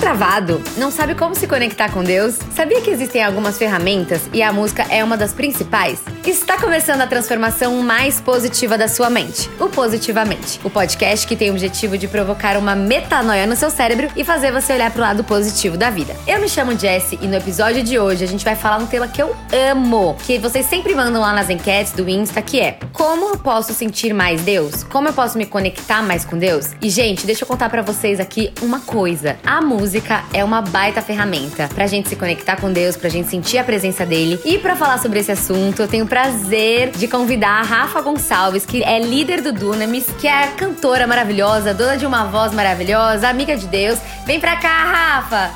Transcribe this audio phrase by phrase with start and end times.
[0.00, 0.62] travado?
[0.78, 2.38] Não sabe como se conectar com Deus?
[2.56, 6.00] Sabia que existem algumas ferramentas e a música é uma das principais?
[6.26, 11.48] Está começando a transformação mais positiva da sua mente, o Positivamente, o podcast que tem
[11.48, 15.02] o objetivo de provocar uma metanoia no seu cérebro e fazer você olhar para o
[15.02, 16.14] lado positivo da vida.
[16.26, 19.08] Eu me chamo Jessie e no episódio de hoje a gente vai falar um tema
[19.08, 19.34] que eu
[19.72, 23.72] amo, que vocês sempre mandam lá nas enquetes do Insta, que é: como eu posso
[23.72, 24.84] sentir mais Deus?
[24.84, 26.72] Como eu posso me conectar mais com Deus?
[26.82, 29.38] E gente, deixa eu contar para vocês aqui uma coisa.
[29.44, 33.56] A música é uma baita ferramenta pra gente se conectar com Deus, pra gente sentir
[33.56, 34.38] a presença dele.
[34.44, 38.82] E para falar sobre esse assunto, eu tenho prazer de convidar a Rafa Gonçalves, que
[38.82, 43.68] é líder do Dunamis, que é cantora maravilhosa, dona de uma voz maravilhosa, amiga de
[43.68, 43.96] Deus.
[44.26, 45.50] Vem pra cá, Rafa!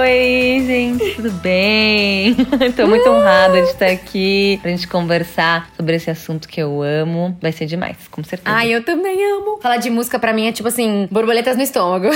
[0.00, 2.34] Oi, gente, tudo bem?
[2.76, 3.12] Tô muito uh!
[3.12, 7.36] honrada de estar aqui pra gente conversar sobre esse assunto que eu amo.
[7.42, 8.56] Vai ser demais, com certeza.
[8.56, 9.58] Ai, eu também amo.
[9.60, 12.08] Falar de música pra mim é tipo assim, borboletas no estômago.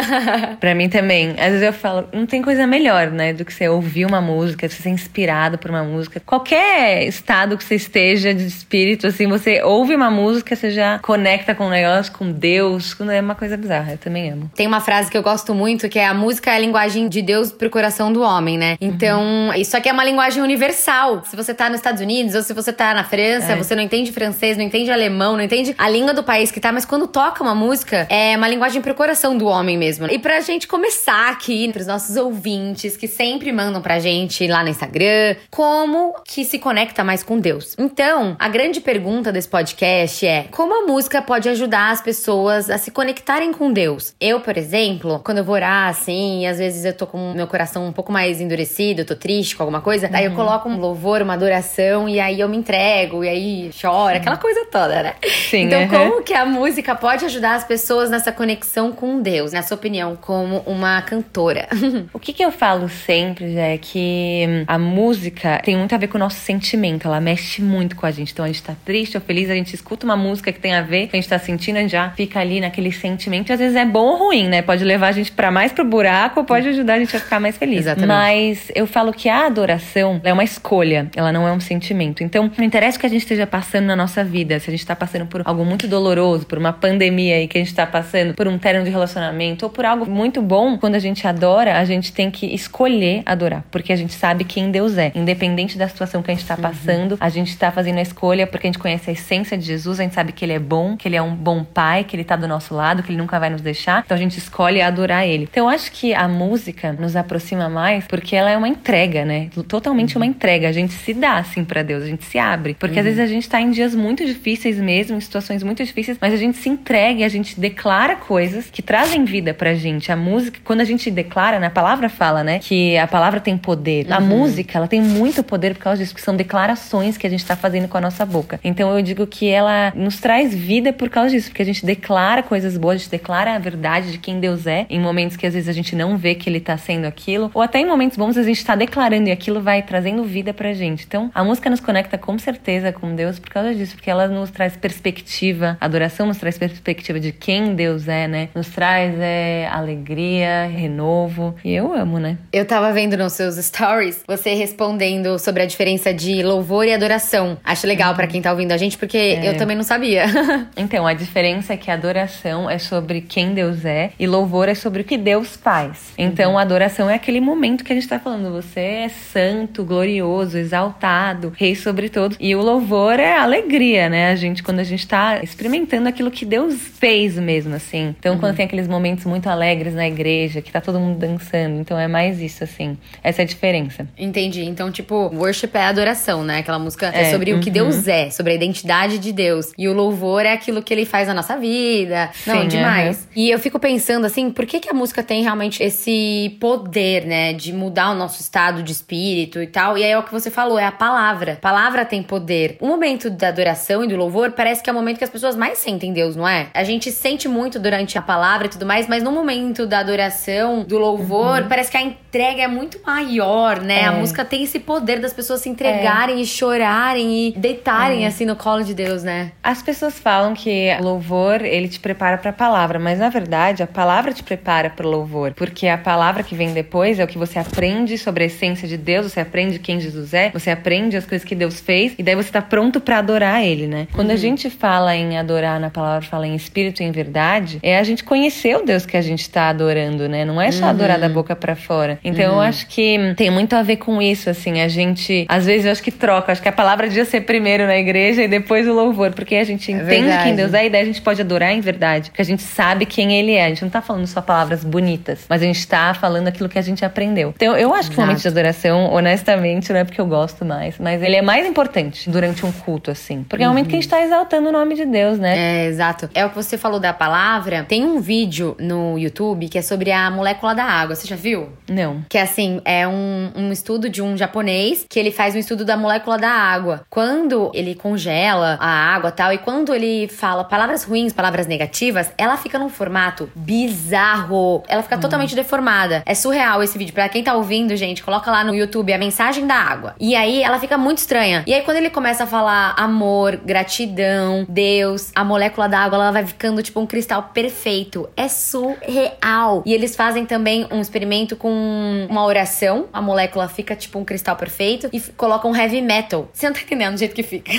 [0.58, 1.32] pra mim também.
[1.32, 4.66] Às vezes eu falo, não tem coisa melhor, né, do que você ouvir uma música,
[4.66, 6.20] você ser inspirado por uma música.
[6.24, 11.54] Qualquer estado que você esteja de espírito, assim, você ouve uma música, você já conecta
[11.54, 13.92] com um negócio, com Deus, é uma coisa bizarra.
[13.92, 14.50] Eu também amo.
[14.54, 17.22] Tem uma frase que eu gosto muito, que é a música é a linguagem de
[17.22, 18.76] Deus pro coração do homem, né?
[18.80, 19.54] Então, uhum.
[19.54, 21.22] isso aqui é uma linguagem universal.
[21.24, 23.56] Se você tá nos Estados Unidos ou se você tá na França, é.
[23.56, 26.72] você não entende francês, não entende alemão, não entende a língua do país que tá,
[26.72, 30.06] mas quando toca uma música, é uma linguagem pro coração do homem mesmo.
[30.10, 34.68] E pra gente começar aqui, pros nossos ouvintes que sempre mandam pra gente lá no
[34.68, 37.74] Instagram, como que se conecta mais com Deus.
[37.78, 42.76] Então, a grande pergunta desse podcast é: como a música pode ajudar as pessoas a
[42.76, 44.14] se conectarem com Deus?
[44.20, 47.46] Eu, por exemplo, quando eu vou orar assim, e às vezes eu tô com meu
[47.46, 50.36] coração um pouco mais endurecido, eu tô triste com alguma coisa, daí eu uhum.
[50.36, 54.66] coloco um louvor, uma adoração, e aí eu me entrego, e aí chora, aquela coisa
[54.70, 55.14] toda, né?
[55.48, 55.88] Sim, então, uhum.
[55.88, 60.14] como que a música pode ajudar as pessoas nessa conexão com Deus, na sua opinião,
[60.14, 61.68] como uma cantora?
[62.12, 66.18] o que, que eu falo sempre é que a música tem muito a ver com
[66.18, 68.32] o nosso sentimento, ela mexe muito com a gente.
[68.32, 70.82] Então a gente tá triste ou feliz, a gente escuta uma música que tem a
[70.82, 73.50] ver, que a gente tá sentindo, a gente já fica ali naquele sentimento.
[73.50, 74.62] E às vezes é bom ou ruim, né?
[74.62, 77.40] Pode levar a gente para mais pro buraco ou pode ajudar a gente a ficar
[77.40, 77.80] mais feliz.
[77.80, 78.08] Exatamente.
[78.08, 82.22] Mas eu falo que a adoração é uma escolha, ela não é um sentimento.
[82.22, 84.86] Então, não interessa o que a gente esteja passando na nossa vida, se a gente
[84.86, 88.34] tá passando por algo muito doloroso, por uma pandemia aí que a gente tá passando,
[88.34, 91.84] por um término de relacionamento ou por algo muito bom, quando a gente adora, a
[91.84, 95.12] gente tem que escolher adorar, porque a gente sabe quem Deus é.
[95.14, 96.62] Independente da situação que a gente tá uhum.
[96.88, 100.00] Passando, a gente tá fazendo a escolha porque a gente conhece a essência de Jesus,
[100.00, 102.24] a gente sabe que ele é bom, que ele é um bom pai, que ele
[102.24, 104.02] tá do nosso lado, que ele nunca vai nos deixar.
[104.04, 105.46] Então a gente escolhe adorar ele.
[105.50, 109.50] Então eu acho que a música nos aproxima mais porque ela é uma entrega, né?
[109.68, 110.68] Totalmente uma entrega.
[110.68, 112.74] A gente se dá assim para Deus, a gente se abre.
[112.74, 113.00] Porque uhum.
[113.00, 116.32] às vezes a gente tá em dias muito difíceis mesmo, em situações muito difíceis, mas
[116.32, 120.10] a gente se entrega e a gente declara coisas que trazem vida pra gente.
[120.10, 123.58] A música, quando a gente declara, né, a palavra fala, né, que a palavra tem
[123.58, 124.06] poder.
[124.06, 124.14] Uhum.
[124.14, 126.77] A música, ela tem muito poder por causa disso, porque são declarações
[127.18, 128.60] que a gente tá fazendo com a nossa boca.
[128.62, 132.42] Então eu digo que ela nos traz vida por causa disso, porque a gente declara
[132.42, 135.54] coisas boas, a gente declara a verdade de quem Deus é, em momentos que às
[135.54, 138.36] vezes a gente não vê que ele tá sendo aquilo, ou até em momentos bons
[138.36, 141.04] a gente tá declarando e aquilo vai trazendo vida pra gente.
[141.06, 144.50] Então a música nos conecta com certeza com Deus por causa disso, porque ela nos
[144.50, 148.48] traz perspectiva, a adoração nos traz perspectiva de quem Deus é, né?
[148.54, 151.54] Nos traz é, alegria, renovo.
[151.64, 152.38] E eu amo, né?
[152.52, 157.58] Eu tava vendo nos seus stories você respondendo sobre a diferença de louvor e adoração.
[157.64, 158.16] Acho legal uhum.
[158.16, 159.48] para quem tá ouvindo a gente, porque é.
[159.48, 160.26] eu também não sabia.
[160.76, 164.74] então, a diferença é que a adoração é sobre quem Deus é e louvor é
[164.74, 166.12] sobre o que Deus faz.
[166.16, 166.58] Então, uhum.
[166.58, 168.52] a adoração é aquele momento que a gente tá falando.
[168.52, 172.36] Você é santo, glorioso, exaltado, rei sobre todos.
[172.40, 174.30] E o louvor é alegria, né?
[174.30, 178.14] A gente, quando a gente tá experimentando aquilo que Deus fez mesmo, assim.
[178.18, 178.40] Então, uhum.
[178.40, 181.80] quando tem aqueles momentos muito alegres na igreja, que tá todo mundo dançando.
[181.80, 182.96] Então, é mais isso, assim.
[183.22, 184.08] Essa é a diferença.
[184.18, 184.64] Entendi.
[184.64, 186.47] Então, tipo, worship é adoração, né?
[186.56, 187.58] Aquela música é, é sobre uhum.
[187.58, 188.12] o que Deus uhum.
[188.12, 189.72] é, sobre a identidade de Deus.
[189.76, 192.30] E o louvor é aquilo que ele faz na nossa vida.
[192.32, 193.18] Sim, Não, demais.
[193.18, 193.26] Uhum.
[193.36, 197.52] E eu fico pensando assim, por que, que a música tem realmente esse poder, né,
[197.52, 199.98] de mudar o nosso estado de espírito e tal?
[199.98, 201.52] E aí é o que você falou, é a palavra.
[201.52, 202.76] A palavra tem poder.
[202.80, 205.56] O momento da adoração e do louvor parece que é o momento que as pessoas
[205.56, 206.68] mais sentem Deus, não é?
[206.74, 210.82] A gente sente muito durante a palavra e tudo mais, mas no momento da adoração,
[210.82, 211.68] do louvor, uhum.
[211.68, 214.02] parece que a entrega é muito maior, né?
[214.02, 214.04] É.
[214.06, 218.56] A música tem esse poder das pessoas se entregarem e chorarem e deitarem assim no
[218.56, 219.52] colo de Deus, né?
[219.62, 223.86] As pessoas falam que louvor, ele te prepara para a palavra, mas na verdade a
[223.86, 227.38] palavra te prepara para o louvor, porque a palavra que vem depois é o que
[227.38, 231.26] você aprende sobre a essência de Deus, você aprende quem Jesus é, você aprende as
[231.26, 234.08] coisas que Deus fez e daí você tá pronto para adorar ele, né?
[234.12, 234.34] Quando uhum.
[234.34, 238.02] a gente fala em adorar na palavra, fala em espírito e em verdade, é a
[238.02, 240.44] gente conhecer o Deus que a gente tá adorando, né?
[240.44, 240.90] Não é só uhum.
[240.90, 242.18] adorar da boca para fora.
[242.22, 242.56] Então uhum.
[242.56, 245.92] eu acho que tem muito a ver com isso, assim, a gente às vezes eu
[245.92, 248.92] acho que troca, acho que a palavra devia ser primeiro na igreja e depois o
[248.92, 251.40] louvor, porque a gente é entende é quem Deus é e daí a gente pode
[251.40, 253.64] adorar em verdade, porque a gente sabe quem ele é.
[253.64, 256.78] A gente não tá falando só palavras bonitas, mas a gente tá falando aquilo que
[256.78, 257.54] a gente aprendeu.
[257.56, 260.98] Então eu acho que o momento de adoração, honestamente, não é porque eu gosto mais,
[260.98, 263.42] mas ele é mais importante durante um culto, assim.
[263.48, 265.56] Porque é o momento que a gente tá exaltando o nome de Deus, né?
[265.56, 266.28] É, exato.
[266.34, 267.86] É o que você falou da palavra.
[267.88, 271.16] Tem um vídeo no YouTube que é sobre a molécula da água.
[271.16, 271.70] Você já viu?
[271.88, 272.22] Não.
[272.28, 275.96] Que assim, é um, um estudo de um japonês que ele faz um estudo da
[275.96, 277.04] molécula da água.
[277.08, 282.56] Quando ele congela a água tal, e quando ele fala palavras ruins, palavras negativas, ela
[282.56, 284.82] fica num formato bizarro.
[284.88, 285.20] Ela fica hum.
[285.20, 286.22] totalmente deformada.
[286.26, 287.14] É surreal esse vídeo.
[287.14, 290.14] Pra quem tá ouvindo, gente, coloca lá no YouTube a mensagem da água.
[290.20, 291.62] E aí ela fica muito estranha.
[291.66, 296.30] E aí quando ele começa a falar amor, gratidão, Deus, a molécula da água, ela
[296.30, 298.28] vai ficando tipo um cristal perfeito.
[298.36, 299.82] É surreal.
[299.84, 303.06] E eles fazem também um experimento com uma oração.
[303.12, 306.48] A molécula fica tipo um cristal perfeito e colocam heavy metal.
[306.52, 307.70] Você não tá entendendo do jeito que fica.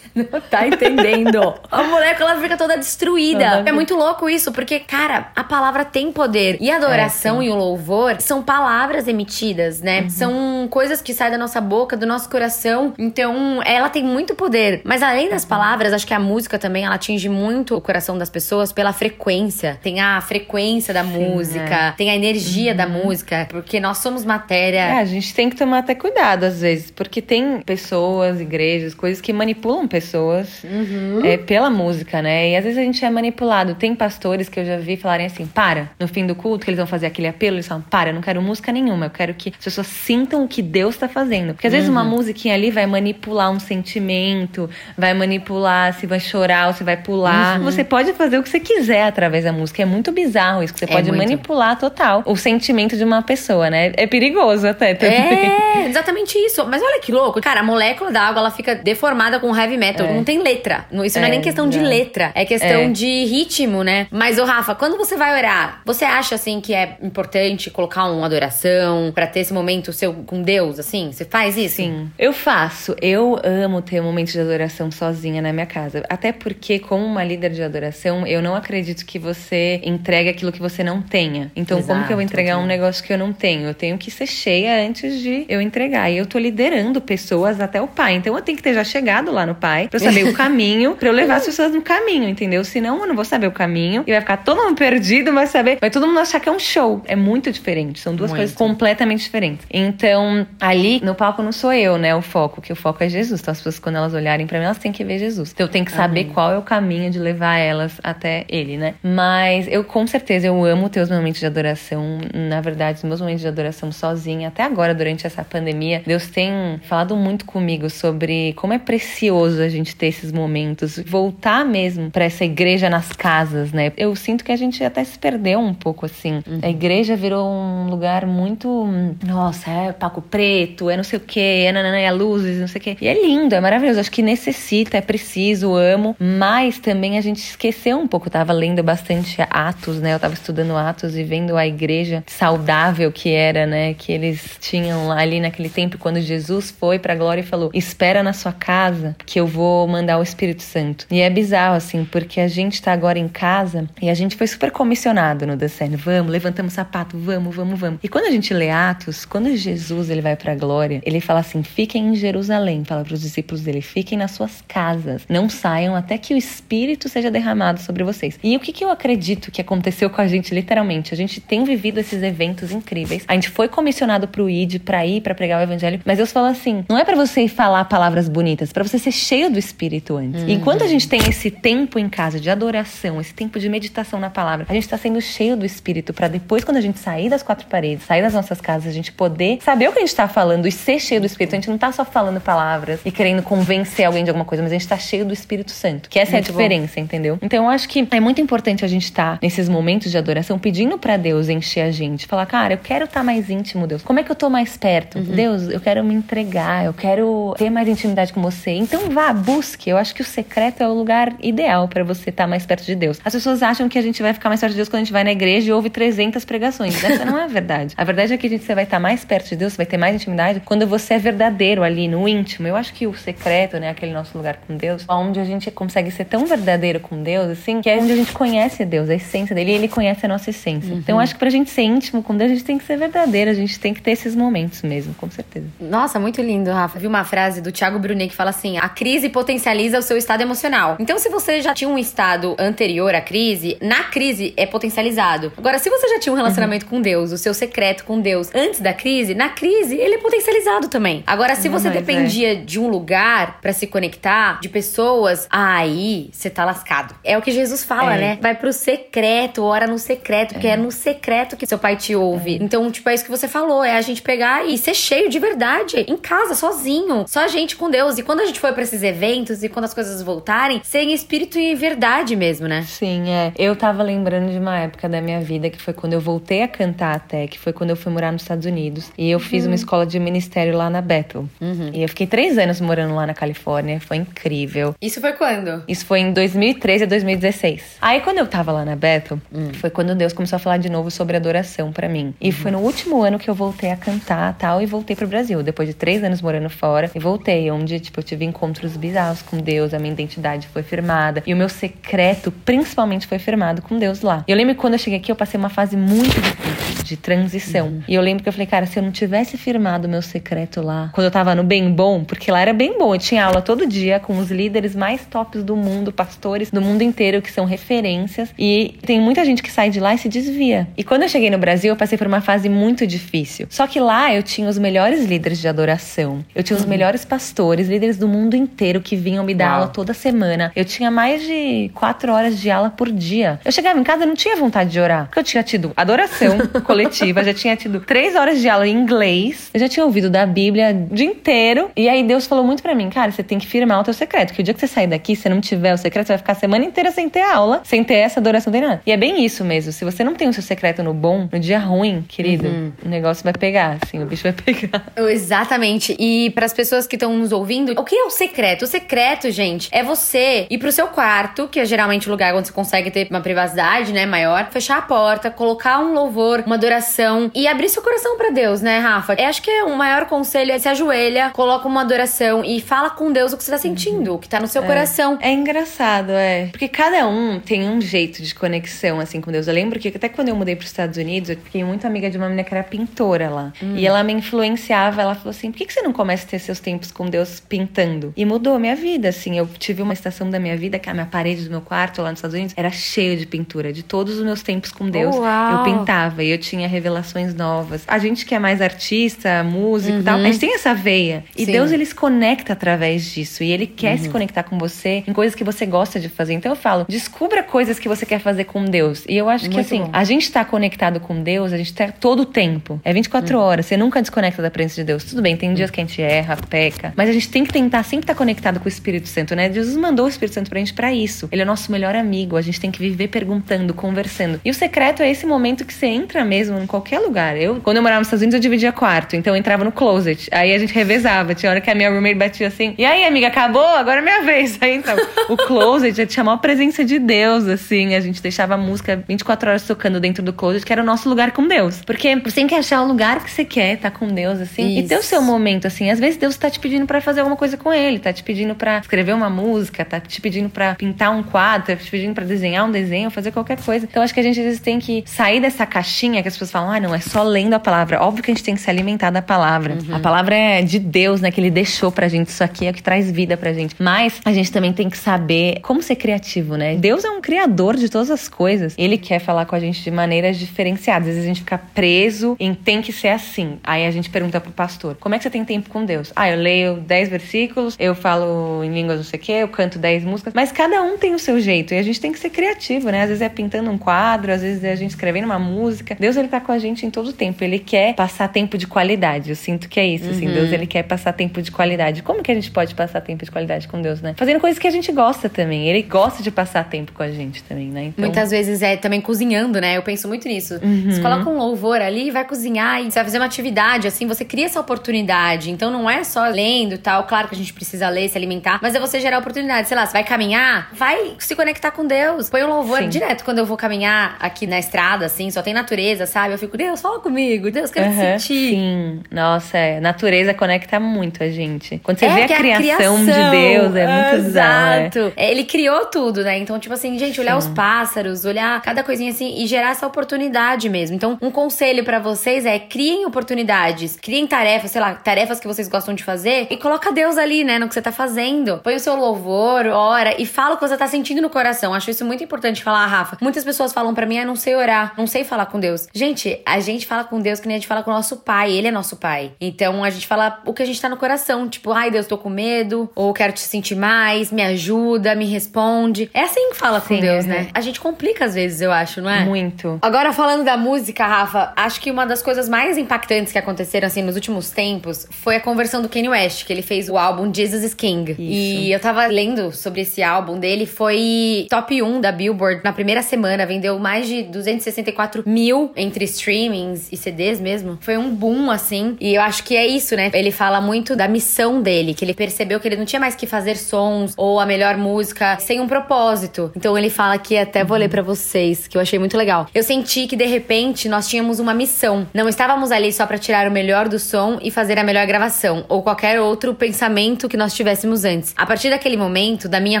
[0.14, 1.54] Não tá entendendo.
[1.70, 3.62] a molécula fica toda destruída.
[3.64, 6.58] É muito louco isso, porque, cara, a palavra tem poder.
[6.60, 10.02] E a adoração é, e o louvor são palavras emitidas, né?
[10.02, 10.10] Uhum.
[10.10, 12.92] São coisas que saem da nossa boca, do nosso coração.
[12.98, 14.82] Então, ela tem muito poder.
[14.84, 15.48] Mas além das uhum.
[15.48, 19.78] palavras, acho que a música também, ela atinge muito o coração das pessoas pela frequência.
[19.82, 21.92] Tem a frequência da Sim, música, é.
[21.92, 22.76] tem a energia uhum.
[22.76, 24.80] da música, porque nós somos matéria.
[24.80, 27.91] É, a gente tem que tomar até cuidado às vezes, porque tem pessoas,
[28.40, 31.24] igrejas, coisas que manipulam pessoas pessoas uhum.
[31.24, 32.50] é, pela música, né?
[32.50, 33.74] E às vezes a gente é manipulado.
[33.74, 36.78] Tem pastores que eu já vi falarem assim: para, no fim do culto, que eles
[36.78, 39.50] vão fazer aquele apelo, eles falam: para, eu não quero música nenhuma, eu quero que
[39.56, 41.54] as pessoas sintam o que Deus tá fazendo.
[41.54, 42.10] Porque às vezes uma uhum.
[42.10, 47.58] musiquinha ali vai manipular um sentimento, vai manipular se vai chorar ou se vai pular.
[47.58, 47.64] Uhum.
[47.64, 49.82] Você pode fazer o que você quiser através da música.
[49.82, 51.22] É muito bizarro isso, que você é pode muito.
[51.22, 53.92] manipular total o sentimento de uma pessoa, né?
[53.96, 55.16] É perigoso até também.
[55.16, 56.66] É, exatamente isso.
[56.66, 57.40] Mas olha que louco.
[57.40, 60.14] Cara, a molécula da água, ela fica deformada com heavy metal é.
[60.14, 60.86] não tem letra.
[61.04, 62.88] Isso não é, nem é, questão de letra, é questão é.
[62.88, 64.06] de ritmo, né?
[64.10, 68.26] Mas, ô Rafa, quando você vai orar, você acha, assim, que é importante colocar uma
[68.26, 71.10] adoração para ter esse momento seu com Deus, assim?
[71.12, 71.76] Você faz isso?
[71.76, 72.94] Sim, eu faço.
[73.00, 76.04] Eu amo ter um momento de adoração sozinha na minha casa.
[76.08, 80.60] Até porque, como uma líder de adoração, eu não acredito que você entregue aquilo que
[80.60, 81.50] você não tenha.
[81.56, 83.68] Então, Exato, como que eu vou entregar um negócio que eu não tenho?
[83.68, 86.10] Eu tenho que ser cheia antes de eu entregar.
[86.10, 88.14] E eu tô liderando pessoas até o pai.
[88.16, 90.94] Então, eu tenho que ter já chegado lá no pai pra eu saber o caminho,
[90.94, 92.62] pra eu levar as pessoas no caminho, entendeu?
[92.64, 95.78] Senão eu não vou saber o caminho e vai ficar todo mundo perdido, vai saber,
[95.80, 97.00] vai todo mundo achar que é um show.
[97.06, 98.40] É muito diferente, são duas muito.
[98.40, 99.66] coisas completamente diferentes.
[99.70, 103.40] Então, ali no palco não sou eu, né, o foco, que o foco é Jesus.
[103.40, 105.52] Então as pessoas quando elas olharem para mim, elas têm que ver Jesus.
[105.52, 106.32] Então eu tenho que saber Amém.
[106.32, 108.94] qual é o caminho de levar elas até ele, né?
[109.02, 112.18] Mas eu com certeza eu amo ter os momentos de adoração.
[112.34, 116.80] Na verdade, os meus momentos de adoração sozinha, até agora durante essa pandemia, Deus tem
[116.82, 122.24] falado muito comigo sobre como é precioso a gente ter esses momentos, voltar mesmo para
[122.24, 123.92] essa igreja nas casas, né?
[123.96, 126.42] Eu sinto que a gente até se perdeu um pouco assim.
[126.46, 126.60] Uhum.
[126.62, 128.88] A igreja virou um lugar muito,
[129.26, 132.80] nossa, é paco preto, é não sei o quê, é nanana, é luzes, não sei
[132.80, 132.96] o quê.
[133.00, 134.00] E é lindo, é maravilhoso.
[134.00, 138.28] Acho que necessita, é preciso, amo, mas também a gente esqueceu um pouco.
[138.28, 140.14] Eu tava lendo bastante Atos, né?
[140.14, 143.94] Eu tava estudando Atos e vendo a igreja saudável que era, né?
[143.94, 148.32] Que eles tinham ali naquele tempo quando Jesus foi para glória e falou: "Espera na
[148.32, 151.06] sua casa, que eu vou mandar o Espírito Santo.
[151.10, 154.46] E é bizarro, assim, porque a gente tá agora em casa e a gente foi
[154.46, 155.96] super comissionado no Decene.
[155.96, 158.00] Vamos, levantamos sapato, vamos, vamos, vamos.
[158.02, 161.62] E quando a gente lê Atos, quando Jesus ele vai pra glória, ele fala assim:
[161.62, 166.16] fiquem em Jerusalém, fala para os discípulos dele, fiquem nas suas casas, não saiam até
[166.18, 168.38] que o Espírito seja derramado sobre vocês.
[168.42, 171.12] E o que, que eu acredito que aconteceu com a gente, literalmente?
[171.14, 173.24] A gente tem vivido esses eventos incríveis.
[173.26, 176.50] A gente foi comissionado pro ID, pra ir, pra pregar o evangelho, mas Deus falou
[176.50, 180.42] assim: não é para você falar palavras bonitas, para você ser cheio do Espírito antes.
[180.42, 180.48] Uhum.
[180.48, 184.30] Enquanto a gente tem esse tempo em casa de adoração, esse tempo de meditação na
[184.30, 187.42] palavra, a gente está sendo cheio do Espírito para depois, quando a gente sair das
[187.42, 190.28] quatro paredes, sair das nossas casas, a gente poder saber o que a gente está
[190.28, 191.54] falando e ser cheio do Espírito.
[191.54, 194.72] A gente não está só falando palavras e querendo convencer alguém de alguma coisa, mas
[194.72, 196.08] a gente está cheio do Espírito Santo.
[196.08, 197.02] Que essa muito é a diferença, bom.
[197.02, 197.38] entendeu?
[197.42, 200.58] Então eu acho que é muito importante a gente estar tá nesses momentos de adoração
[200.58, 202.26] pedindo para Deus encher a gente.
[202.26, 204.02] Falar, cara, eu quero estar tá mais íntimo, Deus.
[204.02, 205.18] Como é que eu tô mais perto?
[205.18, 205.24] Uhum.
[205.24, 208.72] Deus, eu quero me entregar, eu quero quero ter mais intimidade com você.
[208.72, 209.88] Então vá, busque.
[209.88, 212.84] Eu acho que o secreto é o lugar ideal para você estar tá mais perto
[212.84, 213.20] de Deus.
[213.24, 215.12] As pessoas acham que a gente vai ficar mais perto de Deus quando a gente
[215.12, 217.02] vai na igreja e ouve 300 pregações.
[217.02, 217.94] Essa não é a verdade.
[217.96, 219.76] A verdade é que a gente, você vai estar tá mais perto de Deus, você
[219.78, 222.66] vai ter mais intimidade quando você é verdadeiro ali no íntimo.
[222.66, 226.10] Eu acho que o secreto, né, aquele nosso lugar com Deus, onde a gente consegue
[226.10, 229.54] ser tão verdadeiro com Deus, assim, que é onde a gente conhece Deus, a essência
[229.54, 230.92] dele, e ele conhece a nossa essência.
[230.92, 230.98] Uhum.
[230.98, 232.96] Então eu acho que pra gente ser íntimo com Deus, a gente tem que ser
[232.96, 235.66] verdadeiro, a gente tem que ter esses momentos mesmo, com certeza.
[235.80, 236.98] Nossa, muito lindo, Rafa.
[236.98, 240.40] Vi uma frase do Thiago Brunet que fala assim: a crise potencializa o seu estado
[240.40, 240.96] emocional.
[240.98, 245.52] Então, se você já tinha um estado anterior à crise, na crise é potencializado.
[245.56, 246.90] Agora, se você já tinha um relacionamento uhum.
[246.90, 250.88] com Deus, o seu secreto com Deus antes da crise, na crise ele é potencializado
[250.88, 251.22] também.
[251.26, 252.54] Agora, se você dependia é.
[252.54, 257.14] de um lugar para se conectar, de pessoas, aí você tá lascado.
[257.22, 258.18] É o que Jesus fala, é.
[258.20, 258.38] né?
[258.40, 260.72] Vai pro secreto, ora no secreto, porque é.
[260.72, 262.54] é no secreto que seu pai te ouve.
[262.54, 262.62] É.
[262.62, 265.38] Então, tipo, é isso que você falou, é a gente pegar e ser cheio de
[265.38, 268.18] verdade, em casa, sozinho, só a gente com Deus.
[268.18, 271.12] E quando a gente for para esses eventos e quando as coisas voltarem, ser em
[271.12, 272.82] espírito e em verdade mesmo, né?
[272.82, 273.52] Sim, é.
[273.56, 276.68] Eu tava lembrando de uma época da minha vida que foi quando eu voltei a
[276.68, 279.10] cantar até, que foi quando eu fui morar nos Estados Unidos.
[279.16, 279.70] E eu fiz uhum.
[279.70, 281.48] uma escola de ministério lá na Bethel.
[281.60, 281.90] Uhum.
[281.92, 284.00] E eu fiquei três anos morando lá na Califórnia.
[284.00, 284.94] Foi incrível.
[285.00, 285.82] Isso foi quando?
[285.88, 287.96] Isso foi em 2013 a 2016.
[288.00, 289.72] Aí quando eu tava lá na Bethel, uhum.
[289.74, 292.34] foi quando Deus começou a falar de novo sobre adoração para mim.
[292.40, 295.62] E foi no último ano que eu voltei a cantar tal e voltei pro Brasil.
[295.62, 299.58] Depois de três anos morando fora, e voltei, onde, tipo, eu tive encontros bizarros com
[299.58, 301.42] Deus, a minha identidade foi firmada.
[301.46, 304.44] E o meu secreto, principalmente, foi firmado com Deus lá.
[304.46, 307.88] Eu lembro que quando eu cheguei aqui, eu passei uma fase muito difícil de transição.
[307.88, 308.02] Uhum.
[308.08, 310.80] E eu lembro que eu falei, cara, se eu não tivesse firmado o meu secreto
[310.80, 313.60] lá, quando eu tava no bem bom, porque lá era bem bom, eu tinha aula
[313.60, 317.64] todo dia com os líderes mais tops do mundo, pastores do mundo inteiro, que são
[317.64, 318.50] referências.
[318.58, 320.88] E tem muita gente que sai de lá e se desvia.
[320.96, 323.66] E quando eu cheguei no Brasil, eu passei por uma fase muito difícil.
[323.68, 326.44] Só que lá eu tinha os melhores líderes de adoração.
[326.54, 326.90] Eu tinha os uhum.
[326.90, 329.74] melhores pastores, líderes do mundo inteiro que vinham me dar Uau.
[329.74, 330.72] aula toda semana.
[330.74, 333.60] Eu tinha mais de quatro horas de aula por dia.
[333.64, 335.26] Eu chegava em casa e não tinha vontade de orar.
[335.26, 339.70] Porque eu tinha tido adoração coletiva, já tinha tido três horas de aula em inglês,
[339.72, 341.90] eu já tinha ouvido da Bíblia o dia inteiro.
[341.96, 344.52] E aí Deus falou muito para mim, cara, você tem que firmar o teu secreto.
[344.52, 346.52] Que o dia que você sair daqui, se não tiver o secreto, você vai ficar
[346.52, 349.02] a semana inteira sem ter aula, sem ter essa adoração, sem nada.
[349.06, 349.92] E é bem isso mesmo.
[349.92, 352.92] Se você não tem o seu secreto no bom, no dia ruim, querido, uhum.
[353.04, 355.04] o negócio vai pegar, assim, o bicho vai pegar.
[355.16, 356.16] Exatamente.
[356.18, 358.82] E para as pessoas que estão nos ouvindo, o que é o secreto?
[358.82, 362.68] O secreto, gente, é você ir pro seu quarto, que é geralmente o lugar onde
[362.68, 367.50] você consegue ter uma privacidade, né, maior, fechar a porta, colocar um louvor, uma adoração
[367.54, 369.34] e abrir seu coração para Deus, né, Rafa?
[369.38, 373.30] Eu acho que o maior conselho é se ajoelha, coloca uma adoração e fala com
[373.30, 374.86] Deus o que você tá sentindo, o que tá no seu é.
[374.86, 375.38] coração.
[375.42, 376.68] É engraçado, é.
[376.72, 379.68] Porque cada um tem um jeito de conexão, assim, com Deus.
[379.68, 382.38] Eu lembro que até quando eu mudei pros Estados Unidos, eu fiquei muito amiga de
[382.38, 383.72] uma menina que era pintora lá.
[383.82, 383.94] Hum.
[383.96, 386.58] E ela me influenciava, ela falou assim: por que, que você não começa a ter
[386.58, 388.32] seus tempos com Deus pintando?
[388.36, 389.56] E mudou a minha vida, assim.
[389.56, 392.30] Eu tive uma estação da minha vida que a minha parede do meu quarto lá
[392.30, 393.92] nos Estados Unidos era cheia de pintura.
[393.92, 395.72] De todos os meus tempos com Deus, Uau.
[395.72, 398.04] eu pintava e eu tinha revelações novas.
[398.06, 400.22] A gente que é mais artista, músico e uhum.
[400.22, 401.44] tal, a gente tem essa veia.
[401.56, 401.72] E Sim.
[401.72, 403.64] Deus, ele se conecta através disso.
[403.64, 404.22] E ele quer uhum.
[404.24, 406.52] se conectar com você em coisas que você gosta de fazer.
[406.52, 409.24] Então eu falo, descubra coisas que você quer fazer com Deus.
[409.28, 410.10] E eu acho Muito que assim, bom.
[410.12, 413.00] a gente tá conectado com Deus, a gente tá todo o tempo.
[413.04, 413.64] É 24 uhum.
[413.64, 413.86] horas.
[413.86, 415.24] Você nunca desconecta da presença de Deus.
[415.24, 417.12] Tudo bem, tem dias que a gente erra, peca.
[417.16, 419.72] Mas a gente tem que tentar sempre estar tá conectado com o Espírito Santo, né?
[419.72, 421.48] Jesus mandou o Espírito Santo pra gente pra isso.
[421.50, 422.56] Ele é o nosso melhor amigo.
[422.56, 424.60] A gente tem que viver perguntando, conversando.
[424.64, 427.56] E o secreto é esse momento que você entra mesmo em qualquer lugar.
[427.56, 429.36] Eu, quando eu morava nos Estados Unidos, eu dividia quarto.
[429.36, 430.48] Então eu entrava no closet.
[430.52, 431.54] Aí a gente revezava.
[431.54, 432.94] Tinha hora que a minha roommate batia assim.
[432.98, 433.86] E aí, amiga, acabou?
[433.86, 434.78] Agora é minha vez.
[434.80, 435.16] Aí então,
[435.48, 438.14] o closet já tinha a maior presença de Deus, assim.
[438.14, 441.28] A gente deixava a música 24 horas tocando dentro do closet, que era o nosso
[441.28, 442.02] lugar com Deus.
[442.04, 444.96] Porque você tem que achar o lugar que você quer estar tá com Deus, assim.
[444.96, 445.04] Isso.
[445.04, 446.10] E ter o seu momento, assim.
[446.10, 448.18] Às vezes Deus tá te pedindo para fazer alguma coisa com ele.
[448.18, 450.04] Tá te pedindo para escrever uma música.
[450.04, 451.88] Tá te pedindo para pintar um quadro.
[451.88, 454.06] Tá te pedindo para desenhar um desenho, fazer qualquer coisa.
[454.08, 456.70] Então acho que a gente às vezes tem que sair dessa caixinha que as pessoas
[456.70, 458.20] falam, ah, não, é só lendo a palavra.
[458.22, 459.94] Óbvio que a gente tem que se alimentar da palavra.
[459.94, 460.16] Uhum.
[460.16, 461.50] A palavra é de Deus, né?
[461.50, 462.48] Que ele deixou pra gente.
[462.48, 463.94] Isso aqui é o que traz vida pra gente.
[463.98, 466.96] Mas a gente também tem que saber como ser criativo, né?
[466.96, 468.94] Deus é um criador de todas as coisas.
[468.98, 471.28] Ele quer falar com a gente de maneiras diferenciadas.
[471.28, 473.78] Às vezes a gente fica preso em tem que ser assim.
[473.82, 476.21] Aí a gente pergunta pro pastor: como é que você tem tempo com Deus?
[476.36, 479.98] Ah, eu leio 10 versículos, eu falo em línguas não sei o quê, eu canto
[479.98, 480.52] 10 músicas.
[480.54, 481.94] Mas cada um tem o seu jeito.
[481.94, 483.22] E a gente tem que ser criativo, né?
[483.22, 486.16] Às vezes é pintando um quadro, às vezes é a gente escrevendo uma música.
[486.18, 487.62] Deus ele tá com a gente em todo o tempo.
[487.64, 489.50] Ele quer passar tempo de qualidade.
[489.50, 490.46] Eu sinto que é isso, assim.
[490.46, 490.54] Uhum.
[490.54, 492.22] Deus, ele quer passar tempo de qualidade.
[492.22, 494.34] Como que a gente pode passar tempo de qualidade com Deus, né?
[494.36, 495.88] Fazendo coisas que a gente gosta também.
[495.88, 498.04] Ele gosta de passar tempo com a gente também, né?
[498.04, 499.96] Então, Muitas vezes é também cozinhando, né?
[499.96, 500.78] Eu penso muito nisso.
[501.06, 504.44] Você coloca um louvor ali, vai cozinhar e você vai fazer uma atividade, assim, você
[504.44, 505.70] cria essa oportunidade.
[505.70, 507.24] Então não é só lendo e tal.
[507.24, 509.88] Claro que a gente precisa ler, se alimentar, mas é você gerar oportunidade.
[509.88, 512.48] Sei lá, você vai caminhar, vai se conectar com Deus.
[512.50, 513.08] Põe um louvor Sim.
[513.08, 516.54] direto quando eu vou caminhar aqui na estrada, assim, só tem natureza, sabe?
[516.54, 518.70] Eu fico, Deus, fala comigo, Deus, quero te Aham, sentir.
[518.74, 520.00] Sim, nossa, é.
[520.00, 521.98] Natureza conecta muito a gente.
[522.02, 524.90] Quando você É, vê a que criação, de Deus, é muito bizarro.
[525.00, 525.06] né?
[525.06, 525.32] Exato.
[525.36, 526.58] É, Ele criou tudo, né?
[526.58, 530.88] Então, tipo assim, gente, olhar os pássaros, olhar cada coisinha assim e gerar essa oportunidade
[530.88, 531.16] mesmo.
[531.16, 535.88] Então, um conselho pra vocês é criem oportunidades, criem tarefas, sei lá, tarefas que vocês
[535.88, 538.78] gostam de fazer e coloca Deus ali, né, no que você tá fazendo.
[538.78, 541.94] Põe o seu louvor, ora e fala o que você tá sentindo no coração.
[541.94, 543.36] Acho isso muito importante falar, Rafa.
[543.40, 546.08] Muitas pessoas falam pra mim, ah, não sei orar, não sei falar com Deus.
[546.12, 548.72] Gente, a gente fala com Deus que nem a gente fala com o nosso pai,
[548.72, 549.52] ele é nosso pai.
[549.60, 552.38] Então, a gente fala o que a gente tá no coração, tipo, ai, Deus, tô
[552.38, 556.30] com medo, ou quero te sentir mais, me ajuda, me responde.
[556.32, 557.48] É assim que fala com Sim, Deus, é.
[557.48, 557.68] né?
[557.74, 559.44] A gente complica às vezes, eu acho, não é?
[559.44, 559.98] Muito.
[560.02, 564.22] Agora, falando da música, Rafa, acho que uma das coisas mais impactantes que aconteceram, assim,
[564.22, 565.60] nos últimos tempos foi a
[565.92, 568.34] conversão do Kanye West, que ele fez o álbum Jesus is King.
[568.38, 573.20] E eu tava lendo sobre esse álbum dele, foi top 1 da Billboard na primeira
[573.20, 577.98] semana, vendeu mais de 264 mil entre streamings e CDs mesmo.
[578.00, 580.30] Foi um boom, assim, e eu acho que é isso, né?
[580.32, 583.46] Ele fala muito da missão dele, que ele percebeu que ele não tinha mais que
[583.46, 586.72] fazer sons ou a melhor música sem um propósito.
[586.74, 589.66] Então ele fala que até vou ler pra vocês, que eu achei muito legal.
[589.74, 592.26] Eu senti que de repente nós tínhamos uma missão.
[592.32, 595.81] Não estávamos ali só pra tirar o melhor do som e fazer a melhor gravação
[595.88, 598.54] ou qualquer outro pensamento que nós tivéssemos antes.
[598.56, 600.00] A partir daquele momento da minha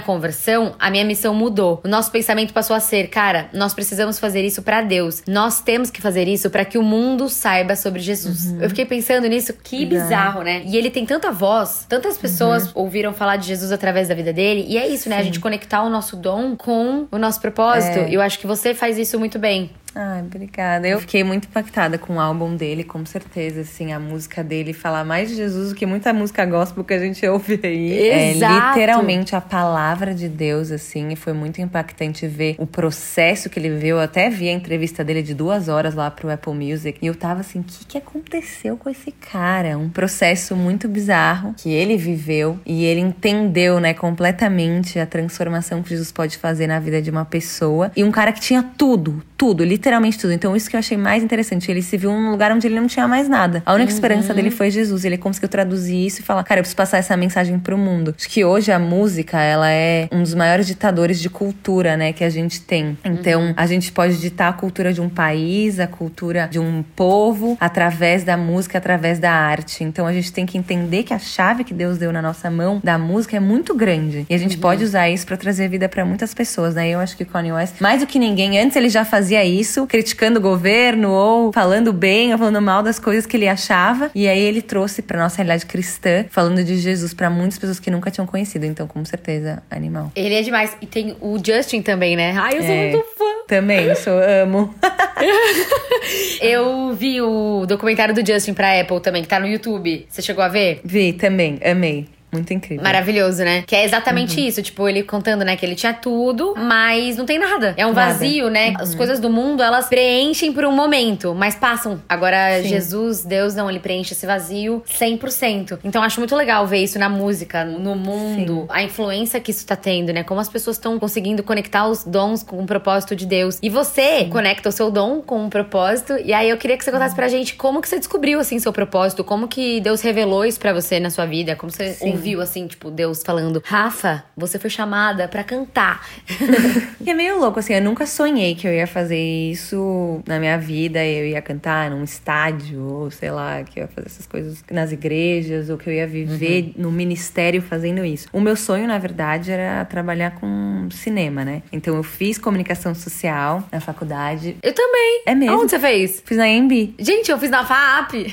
[0.00, 1.80] conversão, a minha missão mudou.
[1.84, 5.22] O nosso pensamento passou a ser, cara, nós precisamos fazer isso pra Deus.
[5.26, 8.52] Nós temos que fazer isso pra que o mundo saiba sobre Jesus.
[8.60, 10.62] Eu fiquei pensando nisso, que bizarro, né?
[10.64, 14.64] E ele tem tanta voz, tantas pessoas ouviram falar de Jesus através da vida dele,
[14.68, 15.18] e é isso, né?
[15.18, 17.98] A gente conectar o nosso dom com o nosso propósito.
[17.98, 18.10] É.
[18.10, 19.70] E eu acho que você faz isso muito bem.
[19.94, 20.88] Ai, obrigada.
[20.88, 25.04] Eu fiquei muito impactada com o álbum dele, com certeza, assim, a música dele fala
[25.04, 27.92] mais de Jesus do que muita música gospel que a gente ouve aí.
[28.32, 28.54] Exato.
[28.54, 33.58] É literalmente a palavra de Deus, assim, e foi muito impactante ver o processo que
[33.58, 33.96] ele viveu.
[33.96, 37.14] Eu até vi a entrevista dele de duas horas lá pro Apple Music, e eu
[37.14, 39.76] tava assim, o que, que aconteceu com esse cara?
[39.76, 45.90] Um processo muito bizarro que ele viveu e ele entendeu, né, completamente a transformação que
[45.90, 47.92] Jesus pode fazer na vida de uma pessoa.
[47.94, 50.32] E um cara que tinha tudo, tudo, literalmente tudo.
[50.32, 51.68] Então, isso que eu achei mais interessante.
[51.68, 53.60] Ele se viu num lugar onde ele não tinha mais nada.
[53.66, 55.04] A única esperança dele foi Jesus.
[55.04, 58.14] Ele conseguiu traduzir isso e falar: Cara, eu preciso passar essa mensagem pro mundo.
[58.16, 62.22] Acho que hoje a música, ela é um dos maiores ditadores de cultura, né, que
[62.22, 62.96] a gente tem.
[63.04, 67.56] Então, a gente pode ditar a cultura de um país, a cultura de um povo,
[67.58, 69.82] através da música, através da arte.
[69.82, 72.80] Então, a gente tem que entender que a chave que Deus deu na nossa mão
[72.84, 74.24] da música é muito grande.
[74.30, 76.90] E a gente pode usar isso pra trazer vida pra muitas pessoas, né?
[76.90, 79.86] Eu acho que o Kanye West, mais do que ninguém, antes ele já fazia isso,
[79.86, 84.10] criticando o governo ou falando bem ou falando mal das coisas que ele achava.
[84.14, 87.90] E aí ele trouxe pra nossa realidade cristã, falando de Jesus pra muitas pessoas que
[87.90, 88.66] nunca tinham conhecido.
[88.66, 90.10] Então, com certeza, animal.
[90.16, 90.76] Ele é demais.
[90.80, 92.34] E tem o Justin também, né?
[92.36, 92.90] Ai, eu sou É.
[92.90, 93.24] muito fã.
[93.48, 94.74] Também, sou amo.
[96.40, 100.06] Eu vi o documentário do Justin pra Apple também, que tá no YouTube.
[100.08, 100.80] Você chegou a ver?
[100.84, 102.08] Vi, também, amei.
[102.32, 102.82] Muito incrível.
[102.82, 103.62] Maravilhoso, né?
[103.66, 104.46] Que é exatamente Uhum.
[104.46, 104.62] isso.
[104.62, 107.74] Tipo, ele contando, né, que ele tinha tudo, mas não tem nada.
[107.76, 108.12] É um Nada.
[108.14, 108.70] vazio, né?
[108.70, 108.76] Uhum.
[108.80, 112.02] As coisas do mundo, elas preenchem por um momento, mas passam.
[112.08, 112.68] Agora, Sim.
[112.68, 115.78] Jesus, Deus, não, ele preenche esse vazio 100%.
[115.84, 119.76] Então, acho muito legal ver isso na música, no mundo, a influência que isso tá
[119.76, 120.22] tendo, né?
[120.22, 123.58] Como as pessoas estão conseguindo conectar os dons com o propósito de Deus.
[123.62, 126.14] E você conecta o seu dom com um propósito.
[126.24, 128.72] E aí, eu queria que você contasse pra gente como que você descobriu, assim, seu
[128.72, 132.21] propósito, como que Deus revelou isso pra você na sua vida, como você Sim.
[132.22, 136.06] Ouviu, assim, tipo, Deus falando: Rafa, você foi chamada pra cantar.
[137.04, 140.56] E é meio louco, assim, eu nunca sonhei que eu ia fazer isso na minha
[140.56, 144.64] vida, eu ia cantar num estádio, ou sei lá, que eu ia fazer essas coisas
[144.70, 148.28] nas igrejas, ou que eu ia viver no ministério fazendo isso.
[148.32, 151.62] O meu sonho, na verdade, era trabalhar com cinema, né?
[151.72, 154.56] Então eu fiz comunicação social na faculdade.
[154.62, 155.22] Eu também.
[155.26, 155.60] É mesmo?
[155.60, 156.22] Onde você fez?
[156.24, 156.94] Fiz na EMB.
[157.00, 158.32] Gente, eu fiz na FAP.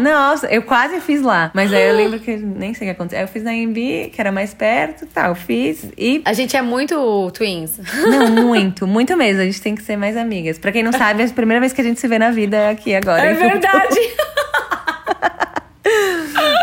[0.00, 1.50] Nossa, eu quase fiz lá.
[1.52, 3.23] Mas aí eu lembro que nem sei o que aconteceu.
[3.24, 5.30] Eu fiz na EMB, que era mais perto, tal.
[5.30, 7.78] Eu fiz e A gente é muito twins.
[8.06, 9.40] Não, muito, muito mesmo.
[9.42, 10.58] A gente tem que ser mais amigas.
[10.58, 12.56] Pra quem não sabe, é a primeira vez que a gente se vê na vida
[12.56, 13.22] é aqui agora.
[13.24, 13.98] É verdade.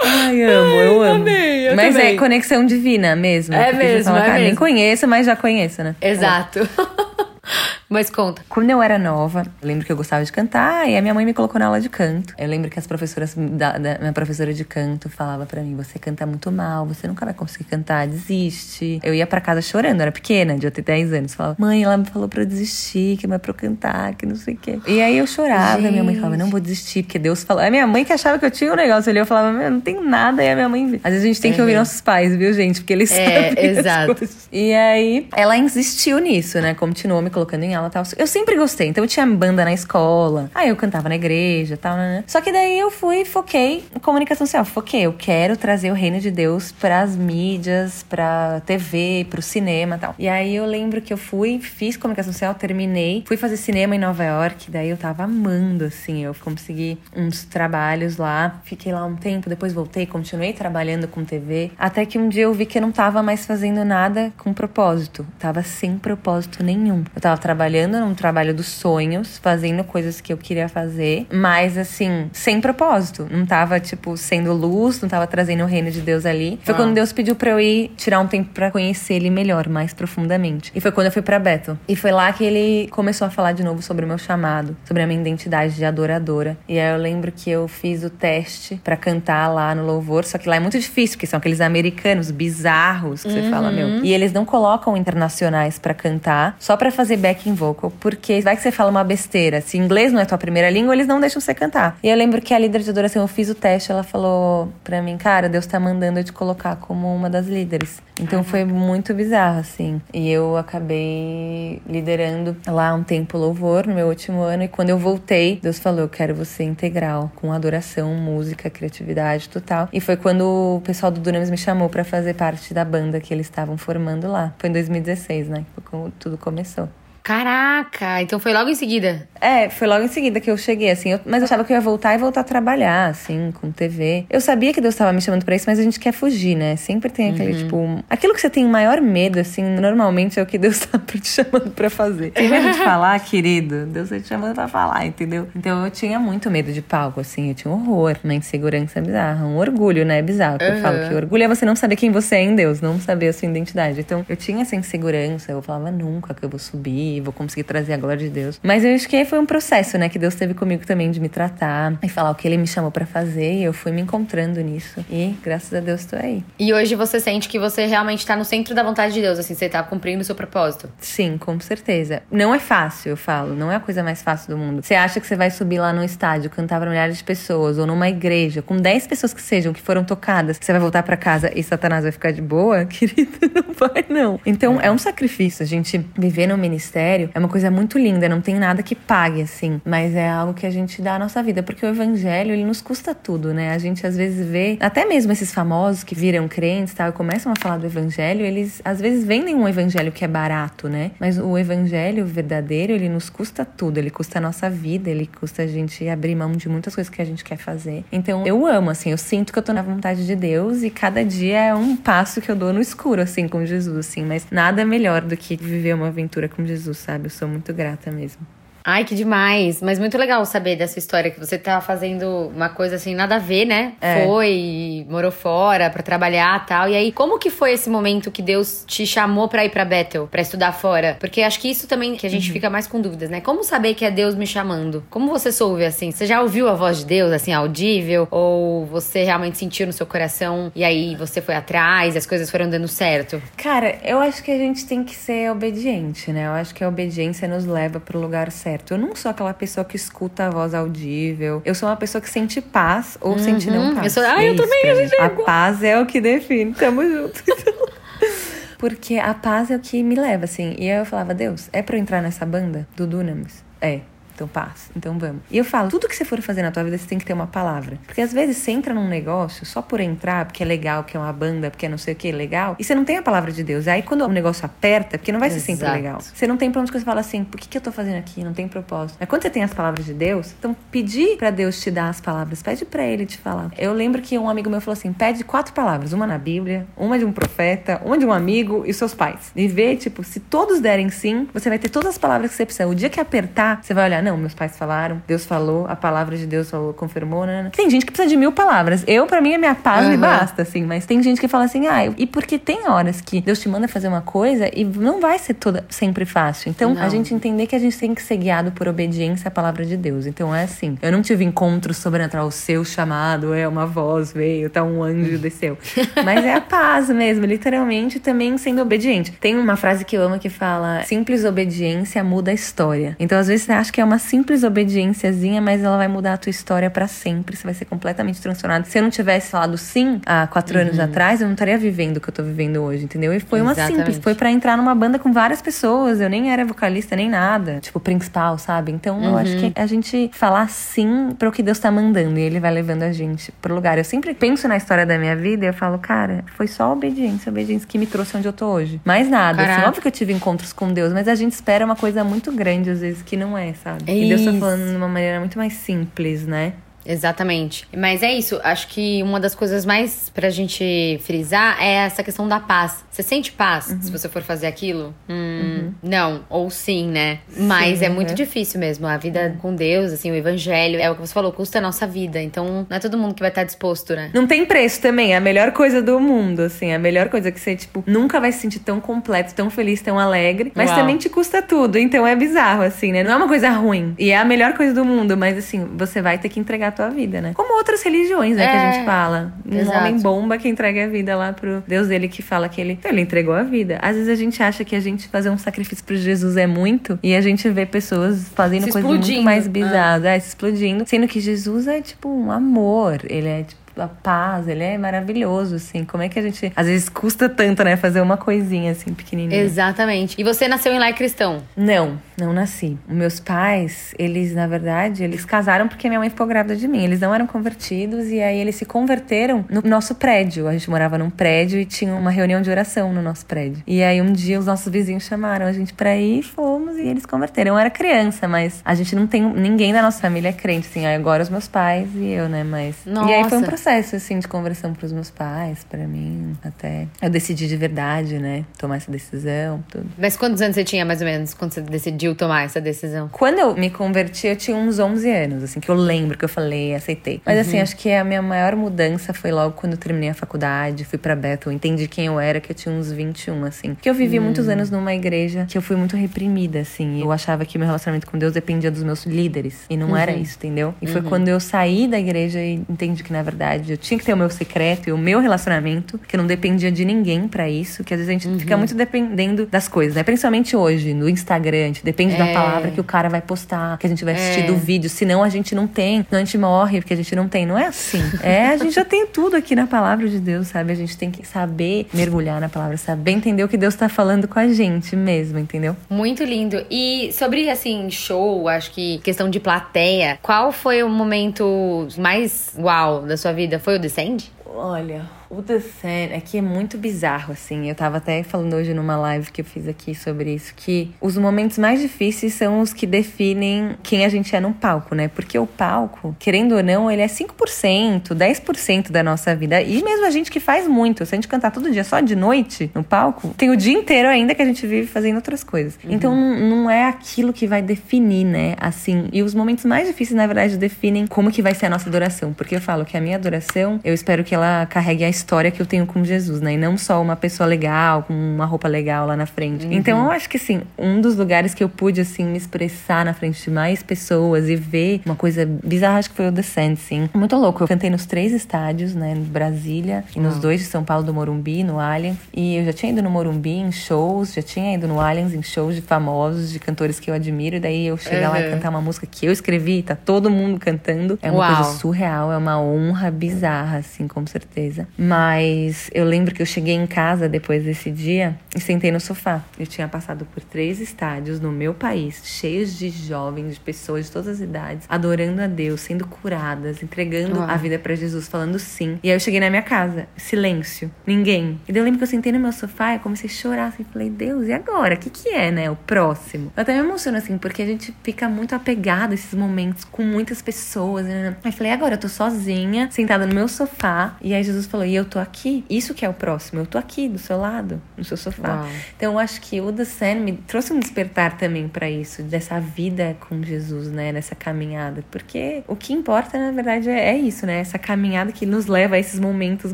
[0.03, 1.13] Ai, amo, eu amo.
[1.21, 2.15] amei, eu mas também.
[2.15, 3.53] é conexão divina mesmo.
[3.55, 4.57] É mesmo, fala, é cara, Nem mesmo.
[4.59, 5.95] conheço, mas já conheço, né?
[6.01, 6.67] Exato.
[7.91, 8.41] Mas conta.
[8.47, 11.25] Quando eu era nova, eu lembro que eu gostava de cantar e a minha mãe
[11.25, 12.33] me colocou na aula de canto.
[12.37, 15.99] Eu lembro que as professoras, da, da minha professora de canto falava para mim: você
[15.99, 19.01] canta muito mal, você nunca vai conseguir cantar, desiste.
[19.03, 21.33] Eu ia para casa chorando, eu era pequena, de ter 10 anos.
[21.33, 24.25] Falava, mãe, ela me falou pra eu desistir, que não é pra eu cantar, que
[24.25, 24.79] não sei o quê.
[24.87, 27.61] E aí eu chorava, minha mãe falava: não vou desistir, porque Deus falou.
[27.61, 29.81] A minha mãe que achava que eu tinha um negócio ali, eu falava: meu, não
[29.81, 30.41] tem nada.
[30.41, 31.01] E a minha mãe.
[31.03, 31.55] Às vezes a gente tem uhum.
[31.55, 32.79] que ouvir nossos pais, viu, gente?
[32.79, 33.65] Porque eles é, sabem.
[33.65, 34.29] Exato.
[34.49, 36.73] E aí ela insistiu nisso, né?
[36.73, 38.03] Continuou me colocando em aula e tal.
[38.17, 38.87] Eu sempre gostei.
[38.87, 40.49] Então eu tinha banda na escola.
[40.53, 42.23] Aí eu cantava na igreja tal, né?
[42.27, 44.65] Só que daí eu fui foquei em comunicação social.
[44.65, 49.97] Foquei, eu quero trazer o reino de Deus para as mídias, pra TV, pro cinema
[49.97, 50.15] tal.
[50.17, 53.99] E aí eu lembro que eu fui, fiz comunicação social, terminei, fui fazer cinema em
[53.99, 56.23] Nova York, daí eu tava amando, assim.
[56.23, 61.71] Eu consegui uns trabalhos lá, fiquei lá um tempo, depois voltei, continuei trabalhando com TV.
[61.77, 65.25] Até que um dia eu vi que eu não tava mais fazendo nada com propósito.
[65.39, 67.03] Tava sem propósito nenhum.
[67.15, 72.29] Eu tava trabalhando num trabalho dos sonhos, fazendo coisas que eu queria fazer, mas assim,
[72.33, 73.27] sem propósito.
[73.29, 76.59] Não tava, tipo, sendo luz, não tava trazendo o reino de Deus ali.
[76.63, 76.77] Foi ah.
[76.77, 80.71] quando Deus pediu pra eu ir tirar um tempo para conhecer ele melhor, mais profundamente.
[80.75, 81.77] E foi quando eu fui para Bethel.
[81.87, 85.03] E foi lá que ele começou a falar de novo sobre o meu chamado, sobre
[85.03, 86.57] a minha identidade de adoradora.
[86.67, 90.37] E aí eu lembro que eu fiz o teste para cantar lá no louvor, só
[90.37, 93.43] que lá é muito difícil, porque são aqueles americanos bizarros que uhum.
[93.43, 93.87] você fala, meu.
[93.87, 94.01] Uhum.
[94.03, 98.63] E eles não colocam internacionais para cantar, só para fazer backing vocal, porque vai que
[98.63, 99.61] você fala uma besteira.
[99.61, 101.97] Se inglês não é tua primeira língua, eles não deixam você cantar.
[102.01, 105.01] E eu lembro que a líder de adoração, eu fiz o teste, ela falou pra
[105.01, 108.01] mim, cara, Deus tá mandando eu te colocar como uma das líderes.
[108.19, 110.01] Então foi muito bizarro, assim.
[110.13, 114.63] E eu acabei liderando lá um tempo louvor no meu último ano.
[114.63, 119.89] E quando eu voltei, Deus falou: Eu quero você integral, com adoração, música, criatividade total.
[119.91, 120.41] E foi quando
[120.77, 124.27] o pessoal do Dunamis me chamou para fazer parte da banda que eles estavam formando
[124.27, 124.53] lá.
[124.59, 125.65] Foi em 2016, né?
[125.73, 126.87] Foi quando tudo começou.
[127.23, 129.27] Caraca, então foi logo em seguida?
[129.39, 131.11] É, foi logo em seguida que eu cheguei, assim.
[131.11, 134.25] Eu, mas eu achava que eu ia voltar e voltar a trabalhar, assim, com TV.
[134.29, 136.75] Eu sabia que Deus estava me chamando pra isso, mas a gente quer fugir, né?
[136.75, 137.57] Sempre tem aquele, uhum.
[137.57, 138.03] tipo.
[138.09, 141.71] Aquilo que você tem maior medo, assim, normalmente é o que Deus tá te chamando
[141.71, 142.31] pra fazer.
[142.31, 143.85] Tem medo de falar, querido?
[143.85, 145.47] Deus tá te chamando pra falar, entendeu?
[145.55, 147.49] Então eu tinha muito medo de palco, assim.
[147.49, 149.45] Eu tinha um horror, uma insegurança bizarra.
[149.45, 150.21] Um orgulho, né?
[150.21, 150.57] Bizarro.
[150.61, 150.67] Uhum.
[150.67, 153.27] Eu falo que orgulho é você não saber quem você é em Deus, não saber
[153.27, 153.99] a sua identidade.
[153.99, 155.51] Então eu tinha essa insegurança.
[155.51, 158.59] Eu falava nunca que eu vou subir vou conseguir trazer a glória de Deus.
[158.63, 161.29] Mas eu acho que foi um processo, né, que Deus teve comigo também de me
[161.29, 164.61] tratar e falar o que ele me chamou para fazer e eu fui me encontrando
[164.61, 165.03] nisso.
[165.09, 166.43] E graças a Deus tô aí.
[166.59, 169.55] E hoje você sente que você realmente tá no centro da vontade de Deus, assim,
[169.55, 170.89] você tá cumprindo o seu propósito?
[170.99, 172.21] Sim, com certeza.
[172.31, 174.83] Não é fácil, eu falo, não é a coisa mais fácil do mundo.
[174.83, 177.85] Você acha que você vai subir lá no estádio, cantar pra milhares de pessoas ou
[177.85, 181.51] numa igreja com 10 pessoas que sejam que foram tocadas, você vai voltar para casa
[181.55, 182.85] e Satanás vai ficar de boa?
[182.85, 184.39] Querido, não vai não.
[184.45, 187.00] Então é um sacrifício a gente viver no ministério
[187.33, 189.81] é uma coisa muito linda, não tem nada que pague, assim.
[189.85, 192.81] Mas é algo que a gente dá à nossa vida, porque o evangelho, ele nos
[192.81, 193.71] custa tudo, né?
[193.71, 197.51] A gente às vezes vê, até mesmo esses famosos que viram crentes tal, e começam
[197.51, 201.11] a falar do evangelho, eles às vezes vendem um evangelho que é barato, né?
[201.19, 205.63] Mas o evangelho verdadeiro, ele nos custa tudo, ele custa a nossa vida, ele custa
[205.63, 208.03] a gente abrir mão de muitas coisas que a gente quer fazer.
[208.11, 211.23] Então eu amo, assim, eu sinto que eu tô na vontade de Deus e cada
[211.23, 214.23] dia é um passo que eu dou no escuro, assim, com Jesus, assim.
[214.25, 217.27] Mas nada melhor do que viver uma aventura com Jesus, sabe?
[217.27, 218.45] Eu sou muito grata mesmo.
[218.83, 219.81] Ai, que demais.
[219.81, 223.39] Mas muito legal saber dessa história que você tá fazendo uma coisa assim, nada a
[223.39, 223.93] ver, né?
[224.01, 224.25] É.
[224.25, 226.89] Foi, morou fora para trabalhar tal.
[226.89, 230.27] E aí, como que foi esse momento que Deus te chamou para ir para Bethel,
[230.27, 231.17] para estudar fora?
[231.19, 232.53] Porque acho que isso também que a gente uhum.
[232.53, 233.41] fica mais com dúvidas, né?
[233.41, 235.03] Como saber que é Deus me chamando?
[235.09, 236.11] Como você soube assim?
[236.11, 240.05] Você já ouviu a voz de Deus assim audível ou você realmente sentiu no seu
[240.05, 243.41] coração e aí você foi atrás, e as coisas foram dando certo?
[243.57, 246.47] Cara, eu acho que a gente tem que ser obediente, né?
[246.47, 248.93] Eu acho que a obediência nos leva pro lugar certo certo.
[248.93, 251.61] Eu não sou aquela pessoa que escuta a voz audível.
[251.65, 253.39] Eu sou uma pessoa que sente paz ou uhum.
[253.39, 254.05] sente não paz.
[254.05, 256.73] Eu sou, ah, eu também, a gente é A paz é o que define.
[256.73, 257.43] Tamo junto.
[258.77, 260.75] Porque a paz é o que me leva, assim.
[260.77, 263.63] E aí eu falava, Deus, é pra eu entrar nessa banda do Dunamis?
[263.79, 264.01] É
[264.41, 265.41] então paz, então vamos.
[265.51, 267.33] E eu falo, tudo que você for fazer na tua vida, você tem que ter
[267.33, 267.99] uma palavra.
[268.05, 271.19] Porque às vezes você entra num negócio só por entrar, porque é legal, porque é
[271.19, 273.51] uma banda, porque é não sei o que, legal, e você não tem a palavra
[273.51, 273.87] de Deus.
[273.87, 275.61] Aí quando o negócio aperta, porque não vai Exato.
[275.61, 276.19] ser sempre legal.
[276.21, 278.43] Você não tem pra onde você fala assim, por que, que eu tô fazendo aqui?
[278.43, 279.17] Não tem propósito.
[279.19, 282.19] Mas quando você tem as palavras de Deus, então pedir para Deus te dar as
[282.19, 283.71] palavras, pede para ele te falar.
[283.77, 287.17] Eu lembro que um amigo meu falou assim: pede quatro palavras, uma na Bíblia, uma
[287.19, 289.51] de um profeta, uma de um amigo e seus pais.
[289.55, 292.65] E vê, tipo, se todos derem sim, você vai ter todas as palavras que você
[292.65, 292.87] precisa.
[292.87, 295.95] O dia que apertar, você vai olhar, não não, meus pais falaram, Deus falou, a
[295.95, 297.69] palavra de Deus falou, confirmou, né?
[297.75, 299.03] Tem gente que precisa de mil palavras.
[299.05, 300.11] Eu, para mim, a minha paz uhum.
[300.11, 300.83] me basta, assim.
[300.85, 303.87] Mas tem gente que fala assim, ah, e porque tem horas que Deus te manda
[303.87, 306.69] fazer uma coisa e não vai ser toda sempre fácil.
[306.69, 307.01] Então, não.
[307.01, 309.97] a gente entender que a gente tem que ser guiado por obediência à palavra de
[309.97, 310.25] Deus.
[310.25, 310.97] Então, é assim.
[311.01, 315.37] Eu não tive encontro sobrenatural, o seu chamado, é uma voz veio, tá um anjo
[315.37, 315.77] desceu.
[316.23, 319.31] Mas é a paz mesmo, literalmente, também sendo obediente.
[319.33, 323.15] Tem uma frase que eu amo que fala: simples obediência muda a história.
[323.19, 326.37] Então, às vezes, você acha que é uma simples obediênciazinha, mas ela vai mudar a
[326.37, 327.55] tua história para sempre.
[327.55, 328.85] Você vai ser completamente transformado.
[328.85, 330.85] Se eu não tivesse falado sim há quatro uhum.
[330.85, 333.33] anos atrás, eu não estaria vivendo o que eu tô vivendo hoje, entendeu?
[333.33, 333.93] E foi Exatamente.
[333.93, 334.23] uma simples.
[334.23, 336.21] Foi para entrar numa banda com várias pessoas.
[336.21, 337.79] Eu nem era vocalista nem nada.
[337.81, 338.91] Tipo, principal, sabe?
[338.91, 339.29] Então, uhum.
[339.29, 342.59] eu acho que a gente falar sim para o que Deus tá mandando e ele
[342.59, 343.97] vai levando a gente pro lugar.
[343.97, 347.49] Eu sempre penso na história da minha vida e eu falo, cara, foi só obediência,
[347.49, 349.01] obediência que me trouxe onde eu tô hoje.
[349.03, 349.61] Mais nada.
[349.63, 352.51] Assim, óbvio que eu tive encontros com Deus, mas a gente espera uma coisa muito
[352.51, 354.00] grande às vezes que não é, sabe?
[354.07, 356.73] É e Deus tá falando de uma maneira muito mais simples, né?
[357.05, 357.87] Exatamente.
[357.95, 358.59] Mas é isso.
[358.63, 363.03] Acho que uma das coisas mais pra gente frisar é essa questão da paz.
[363.09, 364.01] Você sente paz uhum.
[364.01, 365.13] se você for fazer aquilo?
[365.29, 365.93] Hum, uhum.
[366.01, 366.45] Não.
[366.49, 367.39] Ou sim, né?
[367.57, 369.07] Mas sim, é muito difícil mesmo.
[369.07, 369.57] A vida uhum.
[369.57, 372.41] com Deus, assim, o evangelho, é o que você falou, custa a nossa vida.
[372.41, 374.29] Então, não é todo mundo que vai estar disposto, né?
[374.33, 375.33] Não tem preço também.
[375.33, 376.93] É a melhor coisa do mundo, assim.
[376.93, 380.19] A melhor coisa que você, tipo, nunca vai se sentir tão completo, tão feliz, tão
[380.19, 380.71] alegre.
[380.75, 380.99] Mas Uau.
[380.99, 381.97] também te custa tudo.
[381.97, 383.23] Então é bizarro, assim, né?
[383.23, 384.15] Não é uma coisa ruim.
[384.17, 385.35] E é a melhor coisa do mundo.
[385.35, 387.53] Mas, assim, você vai ter que entregar a tua vida, né?
[387.55, 388.65] Como outras religiões, né?
[388.65, 389.53] É, que a gente fala.
[389.65, 389.97] Um exato.
[389.97, 393.21] homem bomba que entrega a vida lá pro Deus dele que fala que ele, ele
[393.21, 393.99] entregou a vida.
[394.01, 397.17] Às vezes a gente acha que a gente fazer um sacrifício pro Jesus é muito
[397.23, 400.29] e a gente vê pessoas fazendo coisas muito mais bizarras, ah.
[400.29, 401.03] é, se explodindo.
[401.07, 403.21] Sendo que Jesus é tipo um amor.
[403.27, 406.03] Ele é tipo a paz, ele é maravilhoso, assim.
[406.03, 406.71] Como é que a gente.
[406.75, 407.95] Às vezes custa tanto, né?
[407.95, 409.61] Fazer uma coisinha assim, pequenininha.
[409.61, 410.35] Exatamente.
[410.39, 411.61] E você nasceu em lar cristão?
[411.75, 412.97] Não, não nasci.
[413.07, 417.03] Meus pais, eles, na verdade, eles casaram porque minha mãe ficou grávida de mim.
[417.03, 420.67] Eles não eram convertidos e aí eles se converteram no nosso prédio.
[420.67, 423.83] A gente morava num prédio e tinha uma reunião de oração no nosso prédio.
[423.85, 427.25] E aí um dia os nossos vizinhos chamaram a gente pra ir, fomos e eles
[427.25, 427.73] converteram.
[427.73, 429.41] Eu era criança, mas a gente não tem.
[429.41, 431.05] Ninguém da nossa família é crente, assim.
[431.05, 432.63] Agora os meus pais e eu, né?
[432.63, 432.97] Mas.
[433.05, 433.29] Nossa.
[433.29, 437.29] E aí foi um processo assim, de conversão pros meus pais, para mim, até eu
[437.29, 440.07] decidi de verdade, né, tomar essa decisão, tudo.
[440.17, 443.29] Mas quantos anos você tinha, mais ou menos, quando você decidiu tomar essa decisão?
[443.31, 446.49] Quando eu me converti, eu tinha uns 11 anos, assim, que eu lembro que eu
[446.49, 447.41] falei, aceitei.
[447.45, 447.83] Mas, assim, uhum.
[447.83, 451.17] assim, acho que a minha maior mudança foi logo quando eu terminei a faculdade, fui
[451.17, 453.95] pra Bethel, entendi quem eu era, que eu tinha uns 21, assim.
[453.99, 457.21] Que eu vivi muitos anos numa igreja que eu fui muito reprimida, assim.
[457.21, 459.85] Eu achava que meu relacionamento com Deus dependia dos meus líderes.
[459.89, 460.17] E não uhum.
[460.17, 460.93] era isso, entendeu?
[461.01, 461.27] E foi uhum.
[461.27, 463.91] quando eu saí da igreja e entendi que, na verdade.
[463.93, 467.05] Eu tinha que ter o meu secreto e o meu relacionamento, que não dependia de
[467.05, 468.59] ninguém para isso, que às vezes a gente uhum.
[468.59, 470.23] fica muito dependendo das coisas, né?
[470.23, 472.37] Principalmente hoje, no Instagram, a gente depende é.
[472.37, 474.67] da palavra que o cara vai postar, que a gente vai assistir é.
[474.67, 477.47] do vídeo, senão a gente não tem, senão a gente morre porque a gente não
[477.47, 477.65] tem.
[477.65, 478.21] Não é assim.
[478.41, 480.91] É, a gente já tem tudo aqui na palavra de Deus, sabe?
[480.91, 484.47] A gente tem que saber mergulhar na palavra, saber entender o que Deus tá falando
[484.47, 485.95] com a gente mesmo, entendeu?
[486.09, 486.70] Muito lindo.
[486.89, 493.21] E sobre, assim, show, acho que questão de plateia, qual foi o momento mais uau
[493.21, 493.61] da sua vida?
[493.61, 494.51] vida foi o Descend?
[494.73, 497.89] Olha, o The Sand é que é muito bizarro, assim.
[497.89, 501.37] Eu tava até falando hoje numa live que eu fiz aqui sobre isso, que os
[501.37, 505.27] momentos mais difíceis são os que definem quem a gente é no palco, né?
[505.27, 509.81] Porque o palco, querendo ou não, ele é 5%, 10% da nossa vida.
[509.81, 512.35] E mesmo a gente que faz muito, se a gente cantar todo dia só de
[512.35, 515.99] noite no palco, tem o dia inteiro ainda que a gente vive fazendo outras coisas.
[516.03, 516.11] Uhum.
[516.11, 518.75] Então não é aquilo que vai definir, né?
[518.79, 522.07] Assim, e os momentos mais difíceis, na verdade, definem como que vai ser a nossa
[522.07, 522.53] adoração.
[522.53, 525.81] Porque eu falo que a minha adoração, eu espero que ela carregue a história que
[525.81, 526.73] eu tenho com Jesus, né?
[526.73, 529.85] E não só uma pessoa legal, com uma roupa legal lá na frente.
[529.85, 529.93] Uhum.
[529.93, 533.33] Então eu acho que, assim, um dos lugares que eu pude, assim, me expressar na
[533.33, 536.95] frente de mais pessoas e ver uma coisa bizarra, acho que foi o The Sand,
[536.95, 537.29] sim.
[537.33, 537.83] Muito louco.
[537.83, 539.33] Eu cantei nos três estádios, né?
[539.33, 542.37] Em Brasília e nos dois de São Paulo, do Morumbi, no Allianz.
[542.53, 545.61] E eu já tinha ido no Morumbi em shows, já tinha ido no Allianz em
[545.61, 547.75] shows de famosos, de cantores que eu admiro.
[547.75, 548.53] E daí eu chegar uhum.
[548.53, 548.71] lá e uhum.
[548.71, 551.37] cantar uma música que eu escrevi, tá todo mundo cantando.
[551.41, 551.75] É uma Uau.
[551.75, 555.07] coisa surreal, é uma honra bizarra, assim, com certeza.
[555.17, 559.63] Mas eu lembro que eu cheguei em casa depois desse dia e sentei no sofá.
[559.79, 564.31] Eu tinha passado por três estádios no meu país, cheios de jovens, de pessoas de
[564.31, 569.19] todas as idades, adorando a Deus, sendo curadas, entregando a vida para Jesus, falando sim.
[569.23, 571.79] E aí eu cheguei na minha casa, silêncio, ninguém.
[571.87, 574.03] E daí eu lembro que eu sentei no meu sofá e comecei a chorar assim,
[574.03, 575.15] falei, Deus, e agora?
[575.15, 575.89] O que que é, né?
[575.89, 576.71] O próximo.
[576.75, 580.23] Eu até me emociono assim, porque a gente fica muito apegado a esses momentos com
[580.23, 581.55] muitas pessoas, né?
[581.63, 585.15] Aí falei, agora eu tô sozinha, sentada no meu sofá, e aí Jesus falou, e
[585.15, 585.83] eu tô aqui.
[585.89, 586.81] Isso que é o próximo.
[586.81, 588.81] Eu tô aqui do seu lado, no seu sofá.
[588.81, 588.87] Uau.
[589.15, 592.79] Então eu acho que o The Sen me trouxe um despertar também para isso, dessa
[592.79, 594.31] vida com Jesus, né?
[594.31, 595.23] Nessa caminhada.
[595.29, 597.79] Porque o que importa, na verdade, é, é isso, né?
[597.79, 599.93] Essa caminhada que nos leva a esses momentos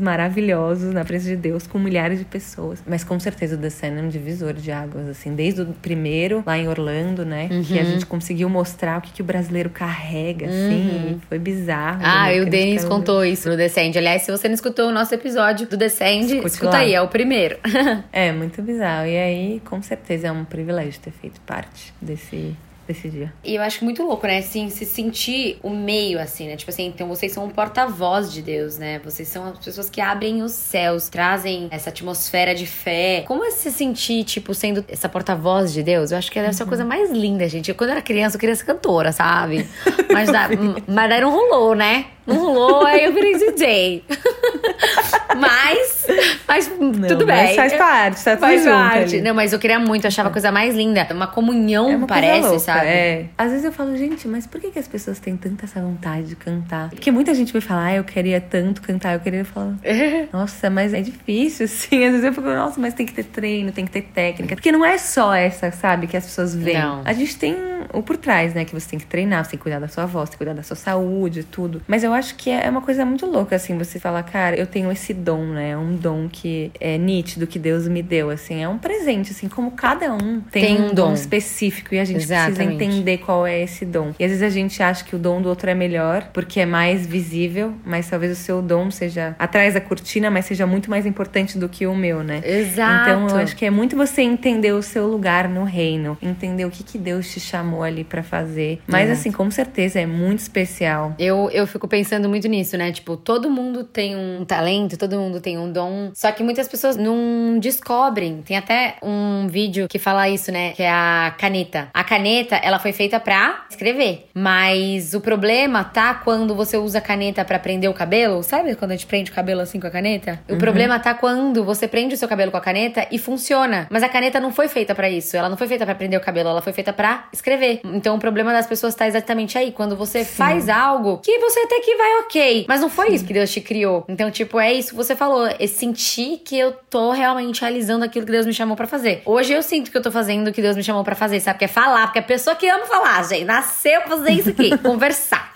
[0.00, 2.82] maravilhosos na presença de Deus com milhares de pessoas.
[2.86, 6.42] Mas com certeza o The Sen é um divisor de águas, assim, desde o primeiro
[6.46, 7.48] lá em Orlando, né?
[7.50, 7.62] Uhum.
[7.62, 11.12] Que a gente conseguiu mostrar o que, que o brasileiro carrega, assim.
[11.12, 11.20] Uhum.
[11.28, 12.00] Foi bizarro.
[12.02, 12.36] Ah, né?
[12.36, 13.96] e o Denis contou isso no Descend.
[13.96, 17.58] Aliás, se você não escutou o nosso episódio do Descend, escuta aí, é o primeiro.
[18.12, 19.06] É, muito bizarro.
[19.06, 22.54] E aí, com certeza, é um privilégio ter feito parte desse,
[22.86, 23.32] desse dia.
[23.44, 24.38] E eu acho muito louco, né?
[24.38, 26.56] Assim, se sentir o meio, assim, né?
[26.56, 28.98] Tipo assim, então vocês são um porta-voz de Deus, né?
[29.04, 33.24] Vocês são as pessoas que abrem os céus, trazem essa atmosfera de fé.
[33.26, 36.10] Como é se sentir, tipo, sendo essa porta-voz de Deus?
[36.10, 37.68] Eu acho que deve ser a coisa mais linda, gente.
[37.68, 39.66] Eu, quando eu era criança, eu queria ser cantora, sabe?
[40.12, 40.48] Mas, da,
[40.88, 42.06] mas daí não rolou, né?
[42.28, 44.04] Não rolou, aí eu virei DJ.
[45.38, 46.06] mas,
[46.46, 46.66] mas
[47.08, 47.36] tudo bem.
[47.36, 49.16] Mas faz parte, tá tudo Faz parte.
[49.16, 49.20] ali.
[49.22, 51.06] Não, mas eu queria muito, eu achava a coisa mais linda.
[51.10, 52.86] Uma comunhão, É uma parece, louca, sabe?
[52.86, 53.26] É.
[53.36, 56.26] Às vezes eu falo, gente, mas por que, que as pessoas têm tanta essa vontade
[56.26, 56.90] de cantar?
[56.90, 59.74] Porque muita gente me fala, ah, eu queria tanto cantar, eu queria falar,
[60.32, 62.04] nossa, mas é difícil, assim.
[62.04, 64.54] Às vezes eu fico, nossa, mas tem que ter treino, tem que ter técnica.
[64.54, 66.78] Porque não é só essa, sabe, que as pessoas veem.
[66.80, 67.02] Não.
[67.04, 67.56] A gente tem
[67.92, 68.64] o por trás, né?
[68.64, 70.54] Que você tem que treinar, você tem que cuidar da sua voz, tem que cuidar
[70.54, 71.80] da sua saúde, tudo.
[71.86, 74.90] Mas eu acho que é uma coisa muito louca, assim, você falar, cara, eu tenho
[74.90, 75.76] esse dom, né?
[75.76, 78.62] Um dom que é nítido, que Deus me deu, assim.
[78.62, 82.04] É um presente, assim, como cada um tem, Tem um um dom específico e a
[82.04, 82.56] gente Exatamente.
[82.56, 84.12] precisa entender qual é esse dom.
[84.18, 86.66] E às vezes a gente acha que o dom do outro é melhor porque é
[86.66, 91.06] mais visível, mas talvez o seu dom seja atrás da cortina, mas seja muito mais
[91.06, 92.40] importante do que o meu, né?
[92.44, 93.10] Exato.
[93.10, 96.70] Então eu acho que é muito você entender o seu lugar no reino, entender o
[96.70, 98.80] que, que Deus te chamou ali pra fazer.
[98.86, 99.20] Mas Exato.
[99.20, 101.14] assim, com certeza é muito especial.
[101.18, 102.92] Eu, eu fico pensando muito nisso, né?
[102.92, 106.10] Tipo, todo mundo tem um talento, todo mundo tem um dom.
[106.14, 108.42] Só que muitas pessoas não descobrem.
[108.42, 110.72] Tem até um vídeo que fala isso, né?
[110.72, 111.88] Que é a caneta.
[111.92, 114.28] A caneta, ela foi feita pra escrever.
[114.34, 118.42] Mas o problema tá quando você usa a caneta pra prender o cabelo.
[118.42, 120.40] Sabe quando a gente prende o cabelo assim com a caneta?
[120.48, 123.86] O problema tá quando você prende o seu cabelo com a caneta e funciona.
[123.90, 125.36] Mas a caneta não foi feita pra isso.
[125.36, 127.80] Ela não foi feita pra prender o cabelo, ela foi feita pra escrever.
[127.84, 129.72] Então o problema das pessoas tá exatamente aí.
[129.72, 132.66] Quando você faz algo que você até que vai ok.
[132.68, 134.04] Mas não foi isso que Deus te criou.
[134.08, 135.46] Então, tipo, é isso que você falou.
[135.46, 139.22] É sentir que eu tô realmente realizando aquilo que Deus me chamou pra fazer.
[139.24, 141.58] Hoje eu sinto que eu tô fazendo o que Deus me chamou pra fazer, sabe?
[141.58, 142.06] Que é falar.
[142.06, 144.76] Porque a pessoa que ama falar, gente, nasceu pra fazer isso aqui.
[144.82, 145.52] conversar.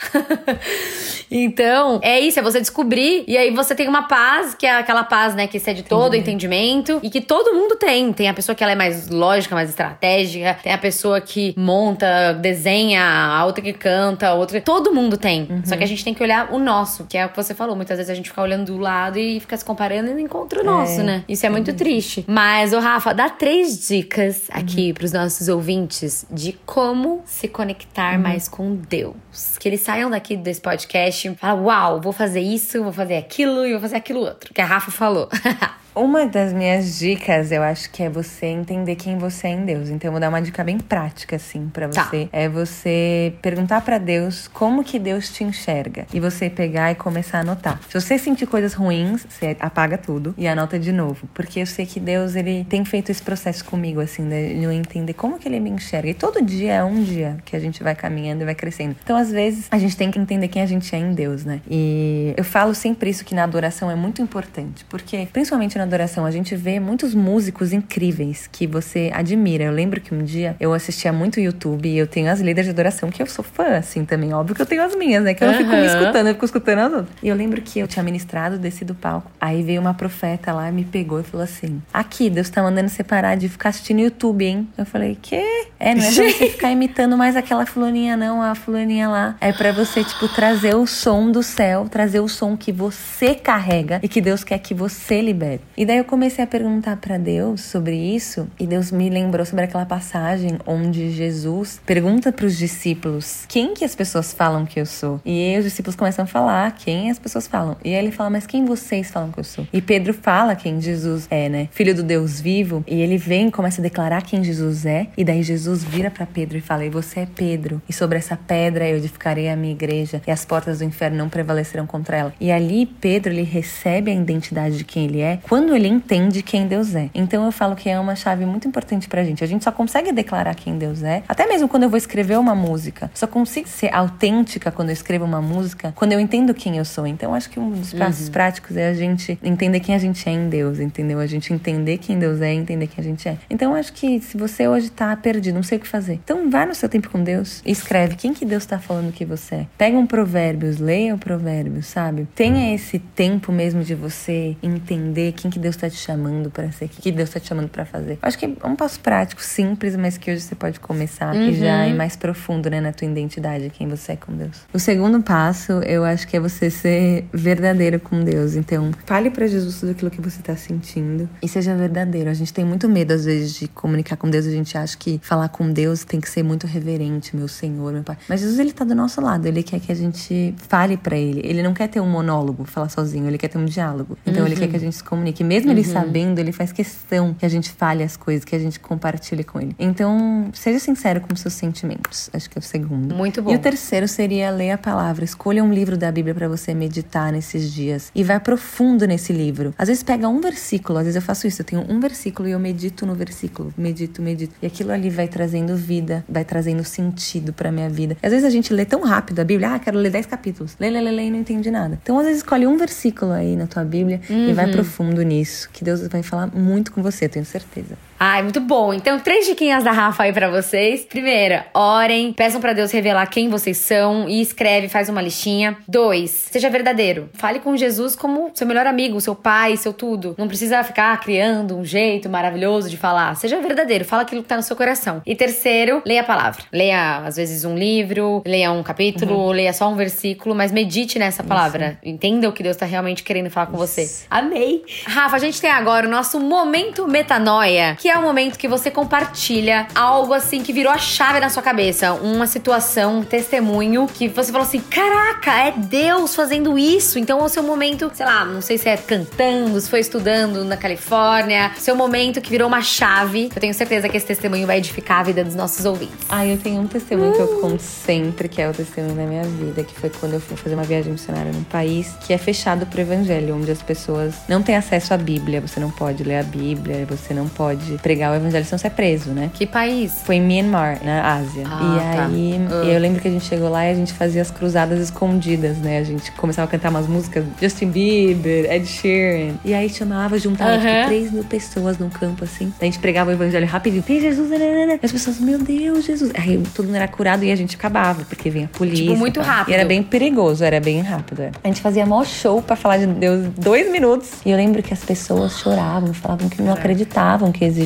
[1.30, 2.38] então, é isso.
[2.38, 3.24] É você descobrir.
[3.26, 5.46] E aí você tem uma paz, que é aquela paz, né?
[5.46, 7.00] Que excede todo o entendimento.
[7.02, 8.12] E que todo mundo tem.
[8.12, 10.58] Tem a pessoa que ela é mais lógica, mais estratégica.
[10.62, 14.60] Tem a pessoa que monta, desenha, a outra que canta, a outra.
[14.60, 15.48] Todo mundo tem.
[15.64, 17.76] Só que a gente tem que olhar o nosso, que é o que você falou.
[17.76, 20.60] Muitas vezes a gente fica olhando do lado e fica se comparando e não encontra
[20.60, 21.24] o nosso, né?
[21.28, 22.24] Isso é muito triste.
[22.28, 28.48] Mas, ô Rafa, dá três dicas aqui pros nossos ouvintes de como se conectar mais
[28.48, 29.16] com Deus.
[29.58, 33.66] Que eles saiam daqui desse podcast e falam: Uau, vou fazer isso, vou fazer aquilo
[33.66, 34.52] e vou fazer aquilo outro.
[34.54, 35.28] Que a Rafa falou.
[35.94, 39.90] Uma das minhas dicas, eu acho que é você entender quem você é em Deus.
[39.90, 42.04] Então eu vou dar uma dica bem prática assim pra Tá.
[42.04, 42.30] você.
[42.32, 47.38] É você perguntar pra Deus como que Deus te enxerga e você pegar e começar
[47.38, 47.78] a anotar.
[47.90, 51.84] Se você sentir coisas ruins, você apaga tudo e anota de novo, porque eu sei
[51.84, 55.60] que Deus ele tem feito esse processo comigo assim, de eu entender como que ele
[55.60, 56.08] me enxerga.
[56.08, 58.96] E todo dia é um dia que a gente vai caminhando e vai crescendo.
[59.04, 61.60] Então às vezes a gente tem que entender quem a gente é em Deus, né?
[61.70, 66.24] E eu falo sempre isso que na adoração é muito importante, porque principalmente na adoração
[66.24, 69.64] a gente vê muitos músicos incríveis que você admira.
[69.64, 72.70] Eu lembro que um dia eu assistia muito YouTube e eu tenho as líderes de
[72.70, 74.32] adoração que eu sou fã, assim, também.
[74.32, 75.34] Óbvio que eu tenho as minhas, né?
[75.34, 77.16] Que eu não fico me escutando, eu fico escutando as outras.
[77.22, 79.30] E eu lembro que eu tinha ministrado, desci do palco.
[79.40, 83.02] Aí veio uma profeta lá, me pegou e falou assim: Aqui, Deus tá mandando você
[83.02, 84.68] parar de ficar assistindo YouTube, hein?
[84.76, 85.42] Eu falei, quê?
[85.78, 89.36] É, não é pra você ficar imitando mais aquela fulaninha, não, a fulaninha lá.
[89.40, 94.00] É pra você, tipo, trazer o som do céu, trazer o som que você carrega
[94.02, 95.60] e que Deus quer que você libere.
[95.76, 99.64] E daí eu comecei a perguntar pra Deus sobre isso, e Deus me lembrou sobre
[99.64, 105.20] aquela passagem onde Jesus pergunta pros discípulos quem que as pessoas falam que eu sou.
[105.24, 107.76] E os discípulos começam a falar quem as pessoas falam.
[107.84, 109.66] E aí ele fala, mas quem vocês falam que eu sou?
[109.72, 111.68] E Pedro fala quem Jesus é, né?
[111.70, 112.84] Filho do Deus vivo.
[112.86, 115.08] E ele vem e começa a declarar quem Jesus é.
[115.16, 117.80] E daí Jesus vira pra Pedro e fala: E você é Pedro.
[117.88, 120.22] E sobre essa pedra eu edificarei a minha igreja.
[120.26, 122.34] E as portas do inferno não prevalecerão contra ela.
[122.40, 125.38] E ali Pedro ele recebe a identidade de quem ele é.
[125.42, 127.08] Quando quando ele entende quem Deus é.
[127.14, 129.44] Então eu falo que é uma chave muito importante pra gente.
[129.44, 132.52] A gente só consegue declarar quem Deus é, até mesmo quando eu vou escrever uma
[132.52, 133.08] música.
[133.14, 137.06] Só consigo ser autêntica quando eu escrevo uma música, quando eu entendo quem eu sou.
[137.06, 138.32] Então acho que um dos passos uhum.
[138.32, 141.20] práticos é a gente entender quem a gente é em Deus, entendeu?
[141.20, 143.38] A gente entender quem Deus é e entender quem a gente é.
[143.48, 146.66] Então acho que se você hoje tá perdido, não sei o que fazer, então vai
[146.66, 149.66] no seu tempo com Deus e escreve quem que Deus tá falando que você é.
[149.78, 152.26] Pega um provérbios, leia o provérbios, sabe?
[152.34, 156.86] Tenha esse tempo mesmo de você entender quem que Deus tá te chamando para ser,
[156.86, 158.18] o que Deus tá te chamando para fazer.
[158.22, 161.48] Acho que é um passo prático, simples, mas que hoje você pode começar uhum.
[161.48, 164.62] e já ir mais profundo, né, na tua identidade, quem você é com Deus.
[164.72, 168.54] O segundo passo, eu acho que é você ser verdadeiro com Deus.
[168.54, 172.30] Então, fale para Jesus tudo aquilo que você tá sentindo e seja verdadeiro.
[172.30, 175.20] A gente tem muito medo às vezes de comunicar com Deus, a gente acha que
[175.22, 178.16] falar com Deus tem que ser muito reverente, meu Senhor, meu Pai.
[178.28, 181.40] Mas Jesus ele tá do nosso lado, ele quer que a gente fale para ele.
[181.44, 184.16] Ele não quer ter um monólogo, falar sozinho, ele quer ter um diálogo.
[184.26, 184.46] Então uhum.
[184.46, 185.41] ele quer que a gente se comunique.
[185.42, 185.76] Mesmo uhum.
[185.76, 189.44] ele sabendo, ele faz questão que a gente fale as coisas, que a gente compartilhe
[189.44, 189.74] com ele.
[189.78, 192.30] Então, seja sincero com seus sentimentos.
[192.32, 193.14] Acho que é o segundo.
[193.14, 193.52] Muito bom.
[193.52, 195.24] E o terceiro seria ler a palavra.
[195.24, 199.74] Escolha um livro da Bíblia para você meditar nesses dias e vai profundo nesse livro.
[199.78, 202.52] Às vezes pega um versículo, às vezes eu faço isso, eu tenho um versículo e
[202.52, 204.54] eu medito no versículo, medito, medito.
[204.62, 208.16] E aquilo ali vai trazendo vida, vai trazendo sentido para minha vida.
[208.22, 210.76] Às vezes a gente lê tão rápido a Bíblia, ah, quero ler 10 capítulos.
[210.78, 211.98] Lê, lê, lê, lê e não entende nada.
[212.02, 214.48] Então, às vezes escolhe um versículo aí na tua Bíblia uhum.
[214.48, 214.72] e vai uhum.
[214.72, 215.31] profundo nisso,
[215.72, 217.96] que Deus vai falar muito com você, tenho certeza.
[218.24, 218.94] Ai, muito bom.
[218.94, 221.04] Então, três diquinhas da Rafa aí pra vocês.
[221.04, 225.76] Primeira, orem, peçam para Deus revelar quem vocês são e escreve, faz uma listinha.
[225.88, 227.28] Dois, seja verdadeiro.
[227.32, 230.36] Fale com Jesus como seu melhor amigo, seu pai, seu tudo.
[230.38, 233.34] Não precisa ficar criando um jeito maravilhoso de falar.
[233.34, 235.20] Seja verdadeiro, fala aquilo que tá no seu coração.
[235.26, 236.62] E terceiro, leia a palavra.
[236.72, 239.50] Leia, às vezes, um livro, leia um capítulo, uhum.
[239.50, 241.98] leia só um versículo, mas medite nessa palavra.
[242.00, 242.14] Isso.
[242.14, 243.94] Entenda o que Deus tá realmente querendo falar com Isso.
[243.94, 244.26] você.
[244.30, 244.84] Amei!
[245.08, 248.90] Rafa, a gente tem agora o nosso momento metanoia, que é o momento que você
[248.90, 254.28] compartilha algo assim que virou a chave na sua cabeça, uma situação, um testemunho que
[254.28, 257.18] você falou assim: caraca, é Deus fazendo isso.
[257.18, 260.64] Então é o seu momento, sei lá, não sei se é cantando, se foi estudando
[260.64, 263.50] na Califórnia, seu momento que virou uma chave.
[263.54, 266.26] Eu tenho certeza que esse testemunho vai edificar a vida dos nossos ouvintes.
[266.28, 267.34] Ah, eu tenho um testemunho uh.
[267.34, 267.60] que eu uh!
[267.60, 270.74] conto sempre, que é o testemunho da minha vida, que foi quando eu fui fazer
[270.74, 274.76] uma viagem missionária num país que é fechado pro evangelho, onde as pessoas não têm
[274.76, 278.64] acesso à Bíblia, você não pode ler a Bíblia, você não pode pregar o evangelho
[278.64, 279.50] sem ser preso, né?
[279.54, 280.20] Que país?
[280.24, 281.64] Foi em Myanmar, na Ásia.
[281.66, 282.26] Ah, e tá.
[282.26, 282.88] aí uh.
[282.88, 285.98] eu lembro que a gente chegou lá e a gente fazia as cruzadas escondidas, né?
[285.98, 289.54] A gente começava a cantar umas músicas Justin Bieber, Ed Sheeran.
[289.64, 292.72] E aí chamava, juntava tipo, 3 mil pessoas num campo assim.
[292.80, 294.02] a gente pregava o evangelho rapidinho.
[294.02, 294.98] Tem Jesus, né, né, né?
[295.00, 296.32] E as pessoas, meu Deus, Jesus.
[296.34, 299.04] Aí todo mundo era curado e a gente acabava, porque vinha a polícia.
[299.04, 299.72] Tipo, muito rápido.
[299.72, 301.42] E era bem perigoso, era bem rápido.
[301.42, 301.50] É.
[301.62, 304.30] A gente fazia maior show pra falar de Deus dois minutos.
[304.44, 307.81] E eu lembro que as pessoas choravam, falavam que não acreditavam que existia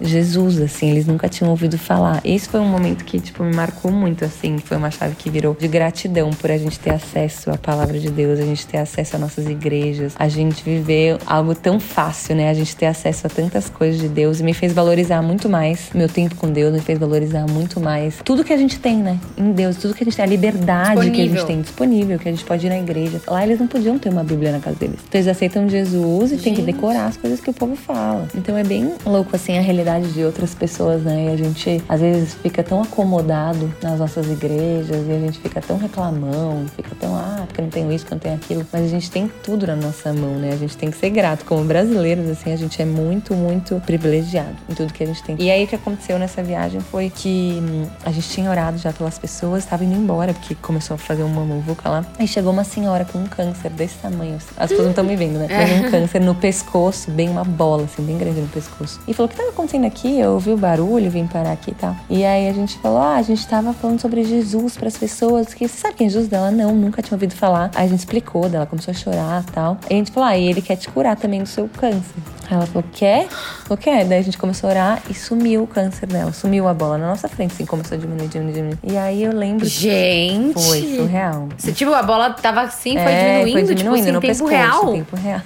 [0.00, 2.20] Jesus, assim, eles nunca tinham ouvido falar.
[2.24, 5.56] Esse foi um momento que, tipo, me marcou muito, assim, foi uma chave que virou
[5.58, 9.16] de gratidão por a gente ter acesso à palavra de Deus, a gente ter acesso
[9.16, 12.50] às nossas igrejas, a gente viver algo tão fácil, né?
[12.50, 15.90] A gente ter acesso a tantas coisas de Deus e me fez valorizar muito mais
[15.94, 19.18] meu tempo com Deus, me fez valorizar muito mais tudo que a gente tem, né?
[19.36, 21.14] Em Deus, tudo que a gente tem, a liberdade disponível.
[21.14, 23.20] que a gente tem disponível, que a gente pode ir na igreja.
[23.26, 24.98] Lá eles não podiam ter uma Bíblia na casa deles.
[25.08, 26.44] Então eles aceitam Jesus e gente.
[26.44, 28.28] tem que decorar as coisas que o povo fala.
[28.34, 31.26] Então é bem louco, assim, a realidade de outras pessoas, né?
[31.26, 35.60] E a gente às vezes fica tão acomodado nas nossas igrejas e a gente fica
[35.60, 38.66] tão reclamão, fica tão, ah, porque eu não tenho isso, porque eu não tenho aquilo.
[38.72, 40.52] Mas a gente tem tudo na nossa mão, né?
[40.52, 41.44] A gente tem que ser grato.
[41.44, 45.36] Como brasileiros, assim, a gente é muito, muito privilegiado em tudo que a gente tem.
[45.38, 48.92] E aí o que aconteceu nessa viagem foi que hum, a gente tinha orado já
[48.92, 52.06] pelas pessoas, estava indo embora, porque começou a fazer uma muvuca lá.
[52.18, 54.36] Aí chegou uma senhora com um câncer desse tamanho.
[54.36, 54.48] Assim.
[54.56, 55.48] As pessoas não estão me vendo, né?
[55.56, 59.00] Mas um câncer no pescoço, bem uma bola, assim, bem grande no pescoço.
[59.06, 60.18] E falou: o que estava acontecendo aqui?
[60.20, 61.96] Eu ouvi o barulho, vim parar aqui e tal.
[62.08, 65.54] E aí a gente falou: ah, a gente estava falando sobre Jesus para as pessoas.
[65.54, 66.50] Que você sabe quem é Jesus dela?
[66.50, 67.70] Não, nunca tinha ouvido falar.
[67.74, 69.78] Aí a gente explicou, dela começou a chorar e tal.
[69.88, 72.14] Aí a gente falou: ah, e ele quer te curar também do seu câncer.
[72.48, 73.28] Aí ela falou, quer?
[73.28, 74.04] Falou, quer.
[74.04, 76.32] Daí a gente começou a orar e sumiu o câncer dela.
[76.32, 78.78] Sumiu a bola na nossa frente, assim, começou a diminuir, diminuir, diminuir.
[78.84, 79.66] E aí eu lembro.
[79.66, 80.54] Gente!
[80.54, 81.48] Foi surreal.
[81.56, 84.32] Você, tipo, a bola tava assim, foi é, diminuindo, foi diminuindo tipo, assim, no tempo
[84.32, 84.92] pescoço, real?
[84.92, 85.40] tempo real.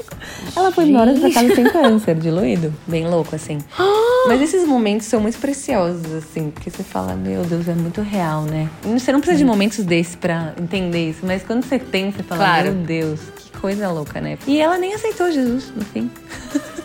[0.54, 2.72] Ela foi embora pra casa sem câncer, diluído.
[2.86, 3.58] Bem louco, assim.
[4.28, 8.42] Mas esses momentos são muito preciosos, assim, porque você fala, meu Deus, é muito real,
[8.42, 8.68] né?
[8.82, 12.40] Você não precisa de momentos desses pra entender isso, mas quando você tem, você fala,
[12.40, 12.72] claro.
[12.72, 14.36] meu Deus, que coisa louca, né?
[14.46, 16.10] E ela nem aceitou Jesus, no fim.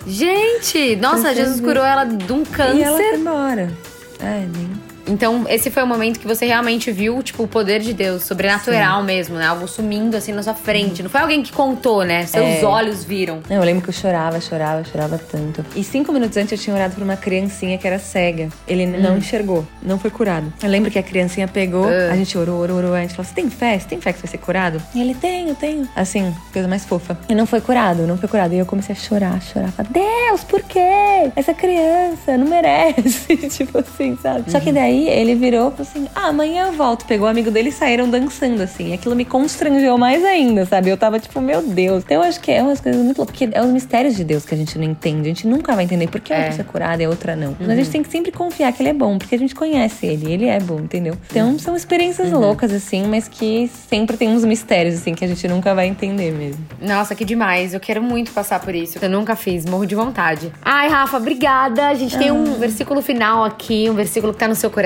[0.05, 2.75] Gente, nossa, Jesus curou ela de um câncer.
[2.75, 3.71] E ela foi embora.
[4.19, 7.93] É, nem Então, esse foi o momento que você realmente viu, tipo, o poder de
[7.93, 9.05] Deus, sobrenatural Sim.
[9.05, 9.47] mesmo, né?
[9.47, 11.03] Algo sumindo assim na sua frente.
[11.03, 12.25] Não foi alguém que contou, né?
[12.25, 12.65] Seus é.
[12.65, 13.41] olhos viram.
[13.49, 15.65] Não, eu lembro que eu chorava, chorava, chorava tanto.
[15.75, 18.49] E cinco minutos antes eu tinha orado por uma criancinha que era cega.
[18.67, 19.01] Ele hum.
[19.01, 20.51] não enxergou, não foi curado.
[20.61, 22.11] Eu lembro que a criancinha pegou, uh.
[22.11, 22.93] a gente orou, orou, orou.
[22.93, 23.77] A gente falou: Você tem fé?
[23.77, 24.81] Você tem fé que você vai ser curado?
[24.93, 25.87] E ele: Tenho, tenho.
[25.95, 27.17] Assim, coisa mais fofa.
[27.27, 28.53] E não foi curado, não foi curado.
[28.53, 29.71] E eu comecei a chorar, chorar.
[29.71, 31.31] Falei, Deus, por quê?
[31.35, 33.35] Essa criança não merece.
[33.49, 34.39] tipo assim, sabe?
[34.39, 34.49] Uhum.
[34.49, 34.75] Só que uhum.
[34.91, 37.05] Daí ele virou e assim: Ah, amanhã eu volto.
[37.05, 38.89] Pegou o amigo dele e saíram dançando, assim.
[38.89, 40.89] E aquilo me constrangeu mais ainda, sabe?
[40.89, 42.03] Eu tava tipo, meu Deus.
[42.03, 43.31] Então eu acho que é umas coisas muito loucas.
[43.37, 45.21] Porque é os mistérios de Deus que a gente não entende.
[45.21, 46.47] A gente nunca vai entender por que uma é.
[46.47, 47.49] pessoa é curada e a outra não.
[47.49, 47.55] Uhum.
[47.61, 50.05] Mas a gente tem que sempre confiar que ele é bom, porque a gente conhece
[50.05, 50.31] ele.
[50.31, 51.15] Ele é bom, entendeu?
[51.29, 51.59] Então uhum.
[51.59, 52.39] são experiências uhum.
[52.39, 56.31] loucas, assim, mas que sempre tem uns mistérios, assim, que a gente nunca vai entender
[56.31, 56.65] mesmo.
[56.81, 57.73] Nossa, que demais.
[57.73, 58.99] Eu quero muito passar por isso.
[59.01, 60.51] Eu nunca fiz, morro de vontade.
[60.61, 61.87] Ai, Rafa, obrigada.
[61.87, 62.57] A gente tem um ah.
[62.57, 64.80] versículo final aqui, um versículo que tá no seu coração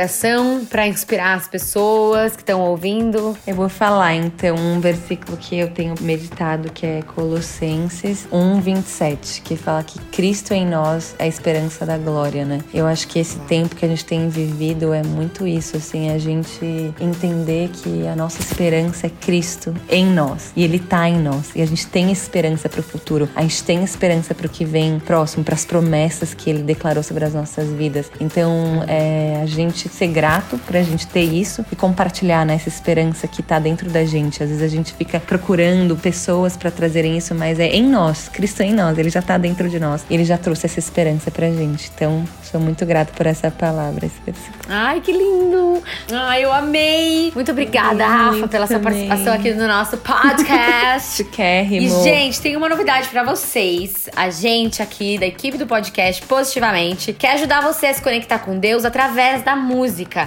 [0.70, 3.38] para inspirar as pessoas que estão ouvindo.
[3.48, 9.56] Eu vou falar então um versículo que eu tenho meditado que é Colossenses 1:27, que
[9.56, 12.60] fala que Cristo em nós é a esperança da glória, né?
[12.74, 16.18] Eu acho que esse tempo que a gente tem vivido é muito isso, assim, a
[16.18, 21.52] gente entender que a nossa esperança é Cristo em nós e ele tá em nós
[21.56, 23.30] e a gente tem esperança para o futuro.
[23.34, 27.02] A gente tem esperança para o que vem próximo, para as promessas que ele declarou
[27.02, 28.12] sobre as nossas vidas.
[28.20, 33.28] Então, é, a gente ser grato pra gente ter isso e compartilhar né, essa esperança
[33.28, 34.42] que tá dentro da gente.
[34.42, 38.62] Às vezes a gente fica procurando pessoas para trazerem isso, mas é em nós, Cristo
[38.62, 40.06] é em nós, ele já tá dentro de nós.
[40.10, 41.92] Ele já trouxe essa esperança pra gente.
[41.94, 44.64] Então, sou muito grato por essa palavra, esse versículo.
[44.68, 45.84] Ai, que lindo!
[46.12, 47.32] Ai, eu amei!
[47.36, 51.18] Muito obrigada, Rafa, pela sua participação aqui no nosso podcast.
[51.24, 51.86] Chiquérrimo.
[51.86, 54.10] E, gente, tem uma novidade para vocês.
[54.16, 58.58] A gente aqui, da equipe do podcast Positivamente, quer ajudar você a se conectar com
[58.58, 59.75] Deus através da música.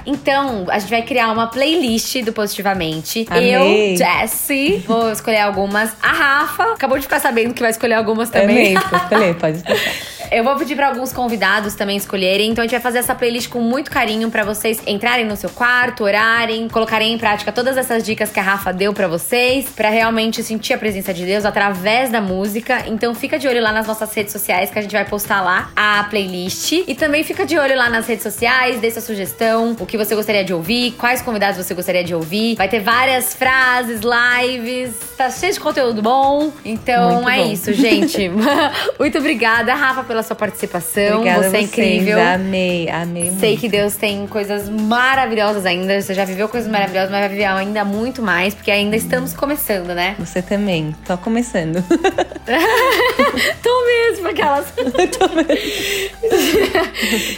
[0.07, 3.27] Então, a gente vai criar uma playlist do Positivamente.
[3.31, 3.95] Amei.
[3.95, 5.93] Eu, Jessie, vou escolher algumas.
[6.03, 8.77] A Rafa acabou de ficar sabendo que vai escolher algumas também.
[8.77, 10.18] Amei, pode escolher, pode escolher.
[10.31, 12.51] Eu vou pedir para alguns convidados também escolherem.
[12.51, 15.49] Então a gente vai fazer essa playlist com muito carinho para vocês entrarem no seu
[15.51, 19.89] quarto, orarem, colocarem em prática todas essas dicas que a Rafa deu para vocês, para
[19.89, 22.85] realmente sentir a presença de Deus através da música.
[22.87, 25.71] Então fica de olho lá nas nossas redes sociais que a gente vai postar lá
[25.75, 26.73] a playlist.
[26.87, 30.15] E também fica de olho lá nas redes sociais, dê sua sugestão, o que você
[30.15, 32.55] gostaria de ouvir, quais convidados você gostaria de ouvir.
[32.57, 36.53] Vai ter várias frases, lives, tá cheio de conteúdo bom.
[36.65, 37.53] Então muito é bom.
[37.53, 38.31] isso, gente.
[38.99, 41.19] muito obrigada, Rafa, pela sua participação.
[41.19, 42.21] Obrigada você é incrível.
[42.21, 43.33] Amei, amei.
[43.39, 46.01] Sei que Deus tem coisas maravilhosas ainda.
[46.01, 49.95] Você já viveu coisas maravilhosas, mas vai viver ainda muito mais, porque ainda estamos começando,
[49.95, 50.17] né?
[50.19, 50.95] Você também.
[51.07, 51.83] Tô começando.
[53.63, 54.67] Tô mesmo, aquelas.
[54.73, 55.59] Tô mesmo.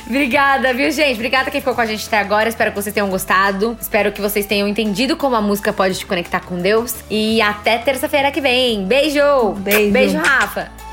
[0.07, 1.15] Obrigada, viu, gente?
[1.15, 2.49] Obrigada quem ficou com a gente até agora.
[2.49, 3.77] Espero que vocês tenham gostado.
[3.81, 6.95] Espero que vocês tenham entendido como a música pode te conectar com Deus.
[7.11, 8.85] E até terça-feira que vem.
[8.85, 9.53] Beijo!
[9.59, 9.93] Beijo!
[9.93, 10.90] Beijo, Rafa!